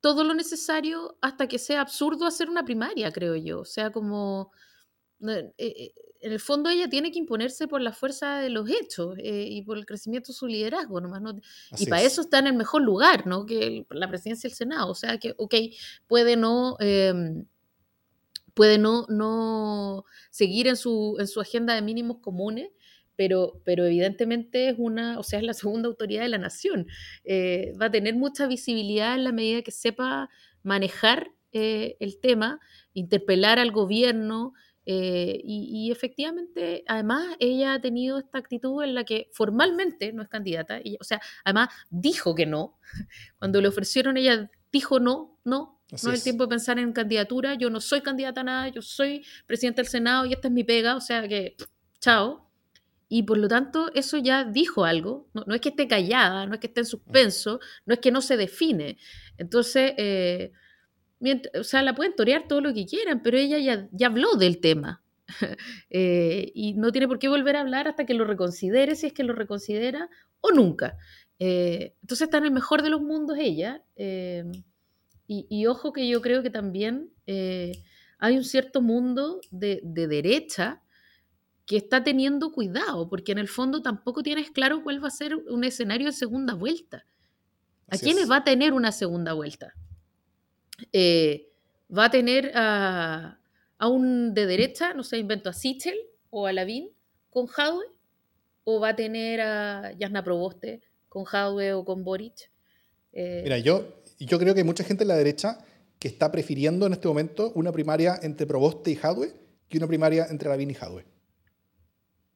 [0.00, 3.60] todo lo necesario hasta que sea absurdo hacer una primaria, creo yo.
[3.60, 4.52] O sea, como...
[5.58, 9.46] Eh, en el fondo ella tiene que imponerse por la fuerza de los hechos eh,
[9.48, 11.34] y por el crecimiento de su liderazgo, nomás no,
[11.78, 13.46] y para eso está en el mejor lugar, ¿no?
[13.46, 14.90] Que la presidencia del Senado.
[14.90, 15.54] O sea que, ok,
[16.06, 17.44] puede no, em,
[18.54, 22.70] puede no, no seguir en su, en su agenda de mínimos comunes,
[23.16, 26.86] pero, pero evidentemente es una, o sea, es la segunda autoridad de la nación.
[27.24, 30.30] Eh, va a tener mucha visibilidad en la medida que sepa
[30.62, 32.60] manejar eh, el tema,
[32.92, 34.52] interpelar al gobierno,
[34.88, 40.28] eh, y, efectivamente, además, ella ha tenido esta actitud en la que formalmente no es
[40.28, 42.78] candidata, y, o sea, además dijo que no.
[43.38, 47.54] Cuando le ofrecieron, ella dijo no, no, no es el tiempo de pensar en candidatura,
[47.54, 50.62] yo no soy candidata a nada, yo soy presidente del Senado y esta es mi
[50.62, 51.56] pega, o sea que,
[52.00, 52.44] chao.
[53.08, 56.60] Y por lo tanto, eso ya dijo algo, no, es que esté callada, no es
[56.60, 58.98] que esté en suspenso, no es que no se define.
[59.38, 60.52] Entonces, eh,
[61.58, 64.60] o sea, la pueden torear todo lo que quieran, pero ella ya, ya habló del
[64.60, 65.02] tema.
[65.90, 69.12] Eh, y no tiene por qué volver a hablar hasta que lo reconsidere, si es
[69.12, 70.10] que lo reconsidera,
[70.40, 70.98] o nunca.
[71.38, 73.82] Eh, entonces está en el mejor de los mundos ella.
[73.96, 74.44] Eh,
[75.26, 80.82] y, ojo que yo creo que también hay un cierto mundo de, de, derecha
[81.64, 85.34] que está teniendo cuidado, porque en el fondo tampoco tienes claro cuál va a ser
[85.34, 87.06] un escenario de segunda vuelta.
[87.88, 89.74] ¿A quiénes va a tener una segunda vuelta?
[90.92, 91.52] Eh,
[91.96, 93.38] va a tener a,
[93.80, 95.96] un de derecha, no sé, invento a Sichel
[96.30, 96.90] o a Lavín
[97.30, 97.84] con Jadwe,
[98.64, 102.50] o va a tener a Jasna Proboste con Jadwe o con Boric.
[103.12, 105.58] Eh, Mira, yo, yo creo que hay mucha gente en la derecha
[105.98, 109.34] que está prefiriendo en este momento una primaria entre Proboste y Jadwe
[109.68, 111.04] que una primaria entre Lavín y Jadwe.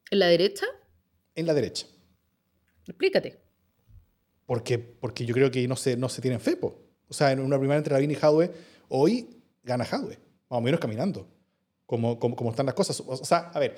[0.09, 0.65] ¿En la derecha?
[1.35, 1.87] En la derecha.
[2.85, 3.39] Explícate.
[4.45, 6.57] Porque, porque yo creo que no se, no se tienen fe,
[7.11, 8.49] o sea, en una primera entre Lavín y Jadwe,
[8.87, 9.27] hoy
[9.63, 10.17] gana Jadwe,
[10.49, 11.27] más o menos caminando,
[11.85, 13.03] como, como, están las cosas.
[13.05, 13.75] O sea, a ver,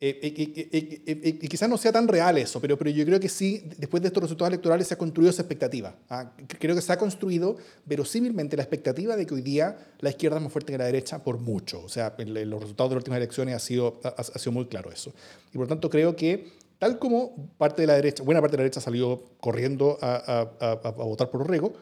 [0.00, 3.62] eh, eh, eh, quizás no sea tan real eso, pero, pero yo creo que sí,
[3.76, 5.94] después de estos resultados electorales se ha construido esa expectativa.
[6.08, 6.32] ¿ah?
[6.58, 10.42] Creo que se ha construido verosímilmente la expectativa de que hoy día la izquierda es
[10.42, 11.82] más fuerte que la derecha por mucho.
[11.84, 14.90] O sea, en los resultados de las últimas elecciones ha sido, ha, sido muy claro
[14.90, 15.12] eso.
[15.50, 16.48] Y por lo tanto creo que
[16.78, 20.70] tal como parte de la derecha, buena parte de la derecha salió corriendo a, a,
[20.72, 21.74] a votar por Orrego,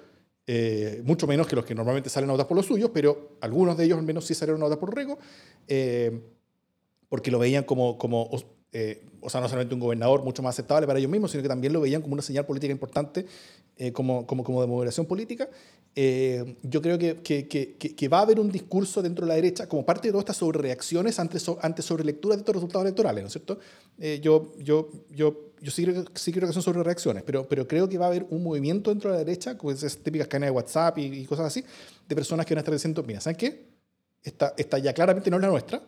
[0.53, 3.77] eh, mucho menos que los que normalmente salen a votar por los suyos, pero algunos
[3.77, 5.17] de ellos al menos sí salieron a por Rego,
[5.69, 6.23] eh,
[7.09, 8.29] porque lo veían como, como
[8.73, 11.49] eh, o sea, no solamente un gobernador mucho más aceptable para ellos mismos, sino que
[11.49, 13.27] también lo veían como una señal política importante,
[13.95, 15.49] como, como, como de moderación política.
[15.95, 19.87] yo creo que, que, que, va a haber un discurso dentro de la derecha como
[19.87, 23.59] parte de todas estas sobrereacciones ante, ante sobrelecturas de estos resultados electorales, ¿no es cierto?
[24.21, 27.89] yo, yo, yo yo sí creo, sí creo que son sobre reacciones, pero, pero creo
[27.89, 30.53] que va a haber un movimiento dentro de la derecha, con esas típicas cadenas de
[30.53, 31.65] WhatsApp y, cosas así,
[32.09, 33.67] de personas que van a estar diciendo, mira, ¿saben qué?
[34.23, 35.83] Esta, esta ya claramente no es la nuestra.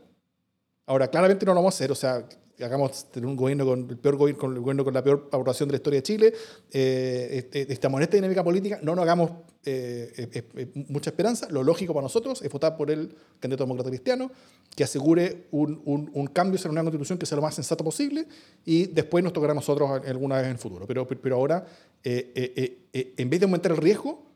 [0.87, 1.93] Ahora, claramente no lo vamos a hacer.
[1.93, 2.27] O sea,
[2.61, 5.69] hagamos tener un gobierno con el peor gobierno, con el gobierno con la peor aprobación
[5.69, 6.35] de la historia de Chile,
[6.71, 9.31] eh, este, estamos en esta dinámica política, no nos hagamos
[9.65, 11.49] eh, eh, mucha esperanza.
[11.51, 14.31] Lo lógico para nosotros es votar por el candidato demócrata cristiano,
[14.75, 18.27] que asegure un, un, un cambio en una constitución que sea lo más sensato posible
[18.65, 20.87] y después nos tocará a nosotros alguna vez en el futuro.
[20.87, 21.67] Pero, pero ahora,
[22.03, 24.27] en vez de aumentar el riesgo,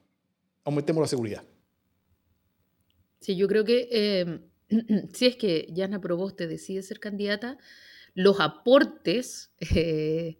[0.64, 1.42] aumentemos la seguridad.
[3.20, 4.40] Sí, yo creo que
[5.12, 7.58] si es que Yana Proboste decide ser candidata,
[8.16, 10.38] los aportes eh,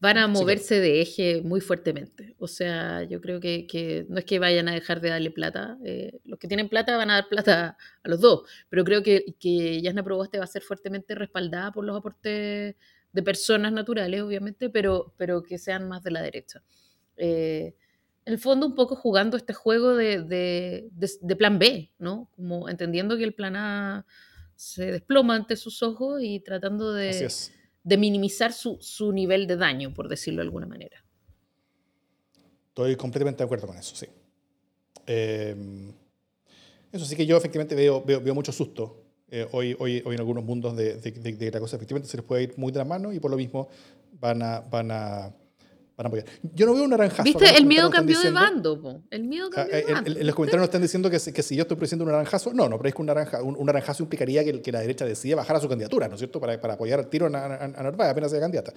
[0.00, 2.34] van a moverse de eje muy fuertemente.
[2.38, 5.78] O sea, yo creo que, no es que vayan a dejar de darle plata.
[5.84, 8.48] Eh, los que tienen plata van a dar plata a los dos.
[8.70, 12.74] Pero creo que, que Yasna Proboste va a ser fuertemente respaldada por los aportes
[13.12, 16.62] de personas naturales, obviamente, pero, pero que sean más de la derecha.
[17.18, 17.74] Eh,
[18.24, 22.30] en el fondo, un poco jugando este juego de, de plan B, ¿no?
[22.34, 24.06] Como entendiendo que el plan A
[24.56, 27.28] se desploma ante sus ojos y tratando de,
[27.82, 31.04] de minimizar su, su, nivel de daño, por decirlo de alguna manera.
[32.68, 34.06] Estoy completamente de acuerdo con eso, sí.
[35.06, 35.56] Eh,
[36.92, 39.02] eso sí que yo efectivamente veo, veo, veo mucho susto
[39.34, 41.76] eh, hoy, hoy, hoy en algunos mundos de, de, de, la cosa.
[41.76, 43.68] Efectivamente se les puede ir muy de la mano y por lo mismo
[44.20, 45.34] van a, van a,
[46.02, 46.26] van a apoyar.
[46.54, 47.22] Yo no veo un naranjazo.
[47.22, 47.56] ¿Viste?
[47.56, 49.02] El miedo cambió de bando.
[49.10, 50.10] El miedo ah, cambió de bando.
[50.10, 52.68] En, los comentarios nos están diciendo que, que, si yo estoy presentando un naranjazo, no,
[52.68, 55.56] no, pero es que un, naranja, un, naranjazo implicaría que, que, la derecha decida bajar
[55.56, 56.40] a su candidatura, ¿no es cierto?
[56.40, 58.72] Para, para apoyar al tiro a, a, a Narváez apenas sea candidata.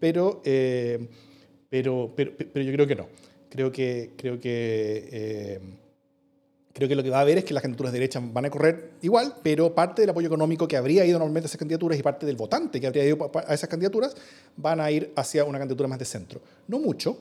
[0.00, 1.08] Pero, eh,
[1.68, 3.08] pero, pero, pero, yo creo que no.
[3.48, 5.60] Creo que, creo que eh,
[6.74, 8.50] Creo que lo que va a haber es que las candidaturas de derecha van a
[8.50, 12.02] correr igual, pero parte del apoyo económico que habría ido normalmente a esas candidaturas y
[12.02, 14.16] parte del votante que habría ido a esas candidaturas
[14.56, 16.40] van a ir hacia una candidatura más de centro.
[16.66, 17.16] No mucho,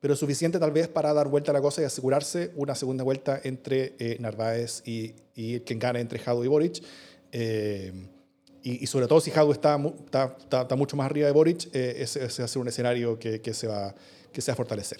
[0.00, 3.40] pero suficiente tal vez para dar vuelta a la cosa y asegurarse una segunda vuelta
[3.44, 6.82] entre eh, Narváez y, y quien gane entre Jado y Boric.
[7.30, 7.92] Eh,
[8.64, 12.24] y, sobre todo si Jado está, está, está, mucho más arriba de Boric, eh, ese,
[12.24, 13.94] ese, va a ser un escenario que, que, se va,
[14.32, 14.98] que se va a fortalecer.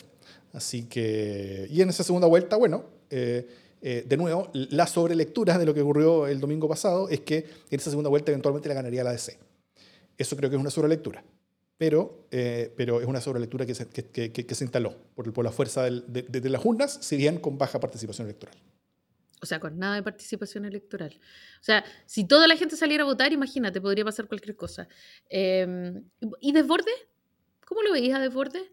[0.52, 3.48] Así que, y en esa segunda vuelta, bueno, eh,
[3.82, 7.38] eh, de nuevo, la sobrelectura de lo que ocurrió el domingo pasado es que
[7.70, 9.38] en esa segunda vuelta eventualmente la ganaría la DC.
[10.18, 11.22] Eso creo que es una sobrelectura.
[11.78, 15.84] Pero, eh, pero es una sobrelectura que se, que, se instaló por, por la fuerza
[15.84, 18.56] de, de, las urnas, si bien con baja participación electoral.
[19.42, 21.20] O sea, con nada de participación electoral.
[21.60, 24.88] O sea, si toda la gente saliera a votar, imagínate, podría pasar cualquier cosa.
[25.28, 26.00] Eh,
[26.40, 26.92] ¿Y Desborde?
[27.66, 28.72] ¿Cómo lo veías a Desborde?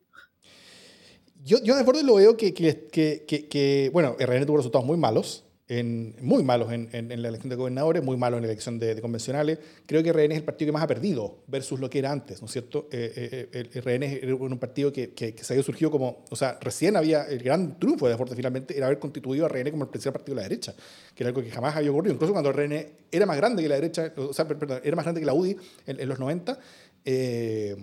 [1.45, 6.15] Yo, yo de lo veo que, que, que, bueno, RN tuvo resultados muy malos, en,
[6.21, 9.59] muy malos en, en, la elección de gobernadores, muy malos en la elección de, convencionales.
[9.85, 12.41] Creo que RN es el partido que más ha perdido versus lo que era antes,
[12.41, 12.87] ¿no es cierto?
[12.91, 16.57] Eh, eh, el RN es un partido que, que, se había surgido como, o sea,
[16.61, 19.89] recién había, el gran triunfo de Deporte finalmente era haber constituido a RN como el
[19.89, 20.73] principal partido de la derecha,
[21.13, 22.13] que era algo que jamás había ocurrido.
[22.13, 25.19] Incluso cuando RN era más grande que la derecha, o sea, perdón, era más grande
[25.19, 26.57] que la UDI en, los 90,
[27.03, 27.75] eh,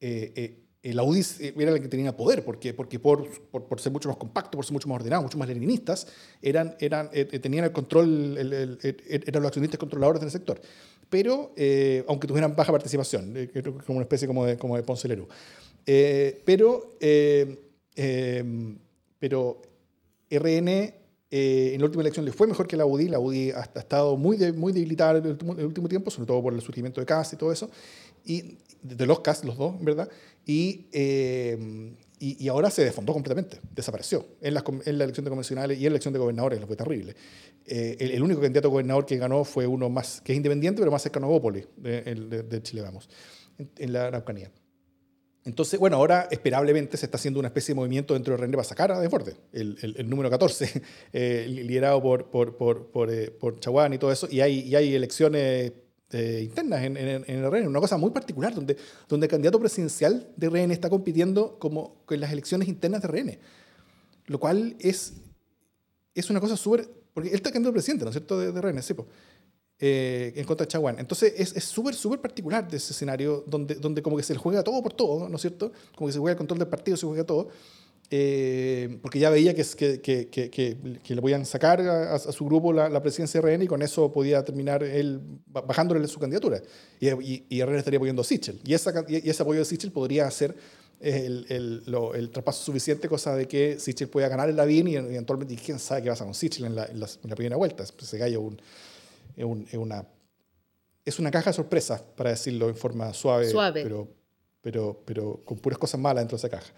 [0.00, 4.16] eh la UDI era la que tenía poder, porque, porque por, por, ser mucho más
[4.16, 6.06] compacto, por ser mucho más ordenado, mucho más leninistas,
[6.40, 10.60] eran, eran, eh, eh, tenían el control, eran los accionistas controladores del sector.
[11.10, 13.34] Pero, eh, aunque tuvieran baja participación,
[13.86, 15.26] como una especie como de, como de Ponce Lerú.
[16.44, 16.96] pero,
[19.18, 19.62] pero
[20.30, 20.94] RN
[21.30, 23.08] en la última elección le fue mejor que la UDI.
[23.08, 26.42] La UDI ha, estado muy, muy debilitada en el, último, el último tiempo, sobre todo
[26.42, 27.70] por el surgimiento de CAS y todo eso.
[28.24, 30.08] Y de los CAS, los dos, ¿verdad?
[30.46, 35.78] Eh, y, y, ahora se desfondó completamente, desapareció en la, en la elección de convencionales
[35.78, 37.14] y en la elección de gobernadores, lo fue terrible.
[37.64, 40.90] Eh, el, único candidato a gobernador que ganó fue uno más, que es independiente, pero
[40.90, 43.08] más cercano a Bópoli, de, Chile, vamos,
[43.58, 44.50] en, la Araucanía.
[45.44, 48.64] Entonces, bueno, ahora esperablemente se está haciendo una especie de movimiento dentro de RN para
[48.64, 53.92] sacar a Desbordes, el, el, número 14, eh, liderado por, por, por, por, por Chaguán
[53.92, 55.72] y todo eso, y hay, y hay elecciones
[56.12, 58.76] eh, internas en, en, en, el RN, una cosa muy particular, donde,
[59.08, 63.38] donde el candidato presidencial de RN está compitiendo como en las elecciones internas de RN,
[64.26, 65.14] lo cual es,
[66.14, 68.82] es una cosa súper, porque él está candidato presidente, ¿no es cierto?, de, de RN,
[68.82, 68.94] sí,
[69.80, 70.98] eh, en contra de Chaguán.
[70.98, 74.64] Entonces es súper, súper particular de ese escenario donde, donde como que se le juega
[74.64, 75.70] todo por todo, ¿no es cierto?
[75.94, 77.48] Como que se juega el control del partido, se juega todo.
[78.10, 79.64] Eh, porque ya veía que,
[80.00, 83.66] que, que, que, le podían sacar a, su grupo la, la, presidencia de RN y
[83.66, 86.62] con eso podía terminar él bajándole su candidatura.
[87.00, 88.60] Y, y, y RN estaría apoyando a Sichel.
[88.64, 90.56] Y, esa, y ese apoyo de Sichel podría hacer
[91.00, 91.82] el, el,
[92.14, 95.56] el, traspaso suficiente, cosa de que Sichel pueda ganar en la BIN y eventualmente, y
[95.58, 97.84] quién sabe qué pasa con Sichel en la, en la, primera vuelta.
[97.84, 98.60] Ese gallo un,
[99.36, 100.06] es, un, una,
[101.04, 103.82] es una caja de sorpresas, para decirlo en forma suave, suave.
[103.82, 104.08] Pero,
[104.62, 106.72] pero, pero con puras cosas malas dentro de esa caja.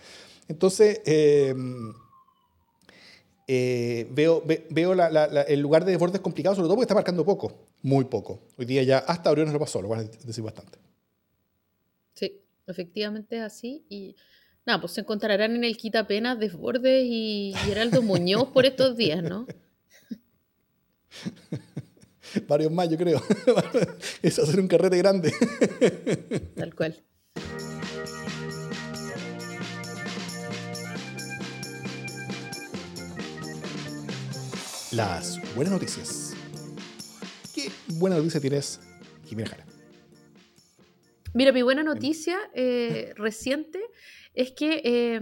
[0.50, 1.54] Entonces, eh,
[3.46, 6.94] eh, veo, veo la, la, la, el lugar de desbordes complicado, sobre todo porque está
[6.96, 8.40] marcando poco, muy poco.
[8.58, 10.76] Hoy día ya hasta Briones lo pasó, lo van a decir bastante.
[12.14, 13.84] Sí, efectivamente es así.
[13.88, 14.16] Y
[14.66, 19.46] nada, pues se encontrarán en el Quitapenas Desbordes y Geraldo Muñoz por estos días, ¿no?
[22.48, 23.22] Varios más, yo creo.
[24.22, 25.32] es hacer un carrete grande.
[26.56, 27.00] Tal cual.
[34.92, 36.34] Las buenas noticias.
[37.54, 38.80] ¿Qué buena noticia tienes,
[39.24, 39.64] Jimena Jara?
[41.32, 43.80] Mira, mi buena noticia eh, reciente
[44.34, 45.20] es que, eh,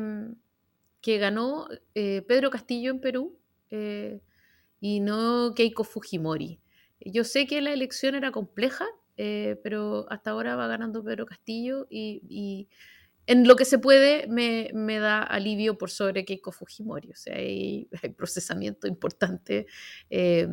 [1.03, 3.39] que ganó eh, Pedro Castillo en Perú
[3.71, 4.23] eh,
[4.81, 6.61] y no Keiko Fujimori.
[7.01, 12.23] Yo sé que la elección era compleja, pero hasta ahora va ganando Pedro Castillo y,
[12.29, 12.69] y
[13.29, 17.11] en lo que se puede me, me, da alivio por sobre Keiko Fujimori.
[17.11, 19.67] O sea, hay, hay procesamiento importante.
[20.09, 20.49] Eh,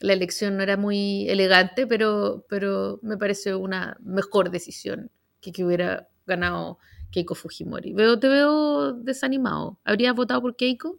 [0.00, 5.10] la elección no era muy elegante, pero, pero me parece una mejor decisión
[5.40, 6.78] que que hubiera ganado
[7.10, 7.94] Keiko Fujimori.
[7.94, 9.80] Veo, te veo desanimado.
[9.82, 10.98] ¿Habrías votado por Keiko?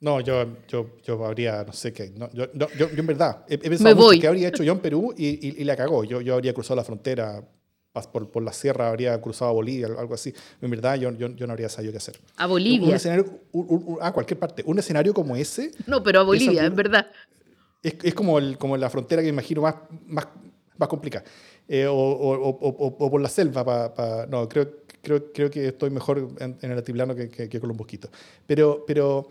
[0.00, 2.10] No, yo, yo, yo habría, no sé qué.
[2.16, 5.12] No, yo, yo, yo, en verdad he, he pensado qué habría hecho yo en Perú
[5.14, 6.04] y, y, y, la cagó.
[6.04, 7.46] Yo, yo habría cruzado la frontera
[8.06, 10.32] por, por, la sierra, habría cruzado a Bolivia, algo así.
[10.60, 12.18] En verdad, yo, yo, yo no habría sabido qué hacer.
[12.36, 12.88] ¿A Bolivia?
[12.88, 13.40] Un, escenario,
[14.00, 14.62] a cualquier parte.
[14.66, 15.72] Un escenario como ese.
[15.86, 17.06] No, pero a Bolivia, en verdad.
[17.82, 19.74] Es, es como, el, como la frontera que me imagino más,
[20.06, 20.28] más,
[20.76, 21.24] más complicada.
[21.66, 23.64] Eh, o, o, o, o, por la selva.
[23.64, 27.48] Pa, pa, no, creo, creo, creo que estoy mejor en, en el altiplano que, que,
[27.48, 28.10] que, con los mosquitos.
[28.46, 29.28] Pero, pero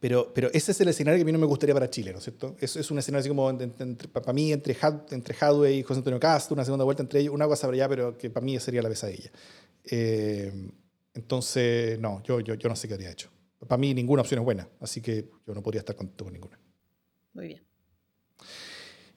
[0.00, 2.18] pero, pero ese es el escenario que a mí no me gustaría para Chile, ¿no
[2.18, 2.56] es cierto?
[2.58, 4.76] Es, es un escenario así como, entre, para mí, entre,
[5.10, 7.88] entre Hadwe y José Antonio Castro, una segunda vuelta entre ellos, una cosa para allá,
[7.88, 9.30] pero que para mí sería la pesadilla.
[9.84, 10.70] Eh,
[11.12, 13.30] entonces, no, yo, yo, yo no sé qué habría hecho.
[13.68, 16.58] Para mí ninguna opción es buena, así que yo no podría estar contento con ninguna.
[17.34, 17.62] Muy bien.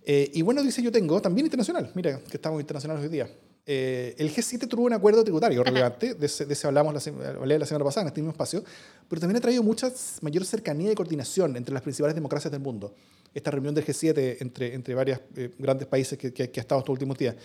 [0.06, 1.92] Eh, y bueno, dice yo tengo también internacional.
[1.96, 3.30] Mira, que estamos internacionales hoy día.
[3.66, 7.66] Eh, el G7 tuvo un acuerdo tributario relevante, de ese, de ese hablamos la, la,
[7.66, 8.61] semana pasada en este mismo espacio,
[9.07, 9.89] pero también ha traído mucha
[10.22, 12.93] mayor cercanía y coordinación entre las principales democracias del mundo.
[13.34, 16.80] Esta reunión del G7 entre, entre varios eh, grandes países que, que, que, ha estado
[16.80, 17.36] estos últimos días,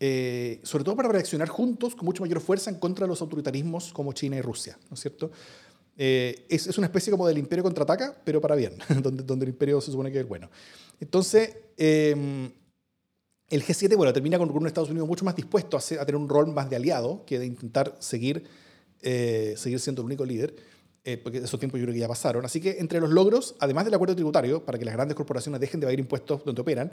[0.00, 3.92] eh, sobre todo para reaccionar juntos con mucha mayor fuerza en contra de los autoritarismos
[3.92, 5.30] como China y Rusia, ¿no es cierto?
[5.96, 9.50] Eh, es, es, una especie como del imperio contraataca, pero para bien, donde, donde el
[9.50, 10.50] imperio se supone que es bueno.
[10.98, 12.50] Entonces, eh,
[13.50, 16.52] el G7, bueno, termina con un Estados Unidos mucho más dispuesto a, tener un rol
[16.52, 18.44] más de aliado que de intentar seguir,
[19.02, 20.54] eh, seguir siendo el único líder,
[21.04, 22.44] eh, porque esos tiempos yo creo que ya pasaron.
[22.44, 25.80] Así que entre los logros, además del acuerdo tributario, para que las grandes corporaciones dejen
[25.80, 26.90] de pagar impuestos donde operan,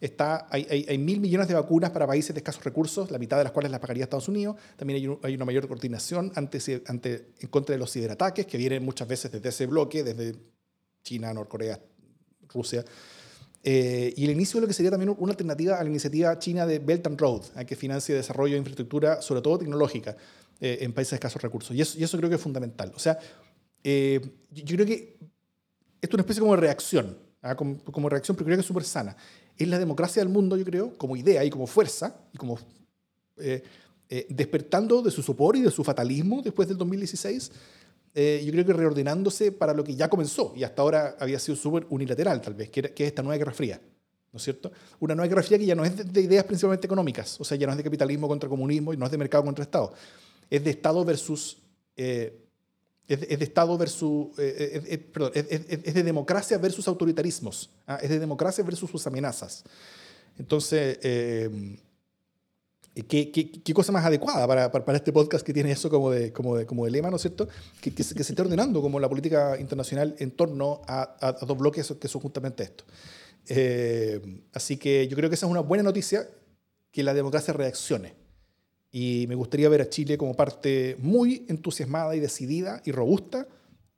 [0.00, 3.42] está, hay, hay, mil millones de vacunas para países de escasos recursos, la mitad de
[3.42, 4.56] las cuales las pagaría Estados Unidos.
[4.76, 9.08] También hay una mayor coordinación ante, ante, en contra de los ciberataques que vienen muchas
[9.08, 10.36] veces desde ese bloque, desde
[11.02, 11.80] China, Norcorea,
[12.48, 12.84] Rusia.
[13.70, 16.64] Eh, y el inicio de lo que sería también una alternativa a la iniciativa china
[16.64, 20.16] de Belt and Road, eh, que financia desarrollo de infraestructura, sobre todo tecnológica,
[20.58, 21.76] eh, en países de escasos recursos.
[21.76, 22.90] Y eso, y eso, creo que es fundamental.
[22.96, 23.18] O sea,
[23.84, 25.18] eh, yo, creo que
[26.00, 27.54] esto es una especie como de reacción, ¿ah?
[27.56, 29.14] como, como, reacción, pero creo que es súper sana.
[29.54, 32.58] Es la democracia del mundo, yo creo, como idea y como fuerza, y como
[34.30, 37.52] despertando de su sopor y de su fatalismo después del 2016
[38.20, 41.54] eh, yo creo que reordenándose para lo que ya comenzó y hasta ahora había sido
[41.54, 43.80] súper unilateral, tal vez, que, era, que, es esta nueva guerra fría.
[44.32, 44.72] ¿No es cierto?
[44.98, 47.56] Una nueva guerra fría que ya no es de, de, ideas principalmente económicas, o sea,
[47.56, 49.92] ya no es de capitalismo contra comunismo y no es de mercado contra Estado.
[50.50, 51.58] Es de Estado versus.
[51.96, 52.44] Eh,
[53.06, 54.36] es, de, es, de, Estado versus.
[54.36, 57.70] Eh, es, perdón, es, de democracia versus autoritarismos.
[57.86, 58.00] ¿ah?
[58.02, 59.62] Es de democracia versus sus amenazas.
[60.36, 61.78] Entonces eh,
[63.06, 66.10] ¿Qué, qué, qué, cosa más adecuada para, para, para, este podcast que tiene eso como
[66.10, 67.48] de, como de, como de lema, ¿no es cierto?
[67.80, 71.28] Que, que, se, que se esté ordenando como la política internacional en torno a, a,
[71.28, 72.84] a dos bloques que son justamente esto.
[73.48, 74.20] Eh,
[74.52, 76.28] así que yo creo que esa es una buena noticia,
[76.90, 78.14] que la democracia reaccione.
[78.90, 83.46] Y me gustaría ver a Chile como parte muy entusiasmada y decidida y robusta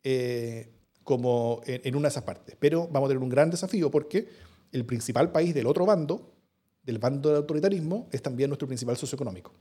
[0.03, 0.69] eh,
[1.05, 2.57] como en, en una de esas partes.
[2.59, 4.29] Pero vamos a tener un gran desafío porque
[4.73, 6.33] el principal país del otro bando,
[6.83, 9.53] del bando del autoritarismo es también nuestro principal socioeconómico.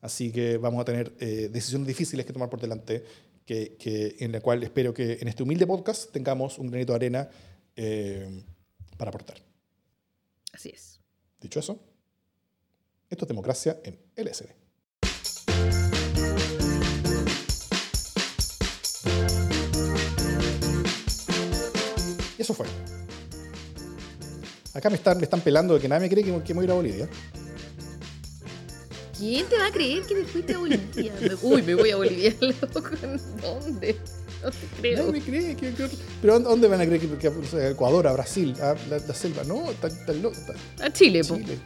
[0.00, 3.04] Así que vamos a tener eh, decisiones difíciles que tomar por delante,
[3.46, 6.96] que, que, en la cual espero que en este humilde podcast tengamos un granito de
[6.96, 7.28] arena
[7.76, 8.42] eh,
[8.96, 9.38] para aportar.
[10.52, 11.00] Así es.
[11.40, 11.80] Dicho eso,
[13.10, 14.46] esto es democracia en LSD.
[22.36, 22.93] Y eso fue.
[24.74, 26.64] Acá me están, me están pelando de que nadie me cree que, que me voy
[26.64, 27.08] a ir a Bolivia.
[29.16, 31.12] ¿Quién te va a creer que te fuiste a Bolivia?
[31.42, 32.90] Uy, me voy a Bolivia, loco.
[33.40, 33.96] ¿Dónde?
[34.42, 34.98] No te creo.
[34.98, 35.56] Nadie me cree.
[35.56, 35.88] Que, que,
[36.20, 39.44] ¿Pero dónde van a creer que, que, a Ecuador, a Brasil, a la, la selva?
[39.44, 40.36] No, está, está loco.
[40.82, 41.36] A Chile, po.
[41.36, 41.58] Chile.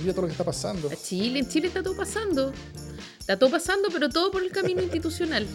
[0.00, 0.88] Mira todo lo que está pasando.
[0.90, 2.52] A Chile, en Chile está todo pasando.
[3.18, 5.46] Está todo pasando, pero todo por el camino institucional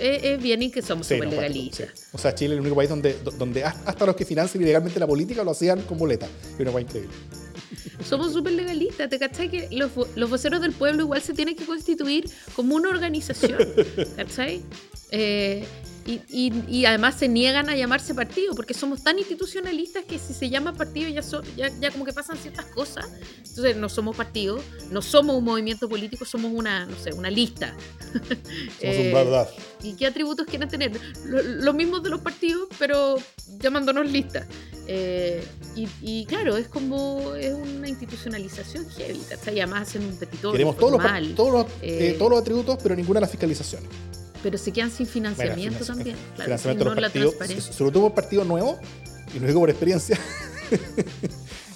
[0.00, 1.88] es, es, bien y que somos sí, súper no, legalistas.
[1.94, 2.04] Sí.
[2.12, 5.06] O sea, Chile es el único país donde, donde hasta los que financian ilegalmente la
[5.06, 6.28] política lo hacían con boleta.
[6.58, 7.10] Y una increíble.
[8.04, 9.48] Somos súper legalistas, ¿te cachai?
[9.48, 13.58] Que los, los voceros del pueblo igual se tienen que constituir como una organización,
[14.16, 14.62] ¿cachai?
[15.10, 15.64] Eh,
[16.04, 20.34] y, y, y, además se niegan a llamarse partido porque somos tan institucionalistas que si
[20.34, 23.06] se llama partido ya, so, ya, ya, como que pasan ciertas cosas.
[23.38, 24.58] Entonces no somos partido,
[24.90, 27.74] no somos un movimiento político, somos una, no sé, una lista.
[28.12, 28.36] Somos
[28.80, 29.48] eh, un verdad.
[29.82, 30.92] ¿Y qué atributos quieren tener?
[31.24, 33.16] Lo, lo mismo de los partidos, pero
[33.58, 34.46] llamándonos lista.
[34.86, 35.42] Eh,
[35.76, 39.60] y, y, claro, es como es una institucionalización heavy, ¿cachai?
[39.60, 40.52] Además hacen un petitorio.
[40.52, 43.88] Queremos todos los, todos, los, eh, todos los atributos, pero ninguna de las fiscalizaciones
[44.42, 46.16] pero se quedan sin financiamiento bueno, también.
[46.36, 46.84] Claro, financiamiento
[47.20, 48.78] los partidos, sobre todo por partido nuevo,
[49.34, 50.18] y lo digo por experiencia,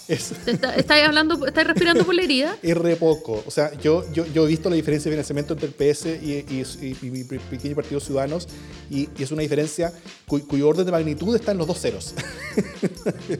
[0.09, 2.57] Es, ¿Estáis hablando, estáis respirando por la herida?
[2.63, 3.43] es re poco.
[3.45, 7.11] O sea, yo, yo, yo he visto la diferencia de financiamiento entre el PS y,
[7.11, 8.47] mi pequeño partido Ciudadanos
[8.89, 9.93] y, y es una diferencia
[10.29, 12.15] cuy- cuyo orden de magnitud está en los dos ceros.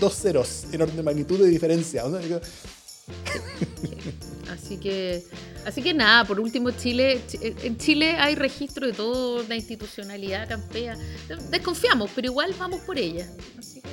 [0.00, 2.02] dos ceros en orden de magnitud de diferencia.
[4.50, 5.22] Así que,
[5.66, 10.48] así que nada, por último Chile, Ch- en Chile hay registro de toda la institucionalidad
[10.48, 10.96] campea.
[11.50, 13.28] Desconfiamos, pero igual vamos por ella.
[13.58, 13.88] Así que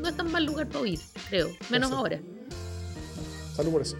[0.00, 1.50] no es tan mal lugar para huir, creo.
[1.70, 2.20] Menos ahora.
[3.54, 3.96] salud por eso.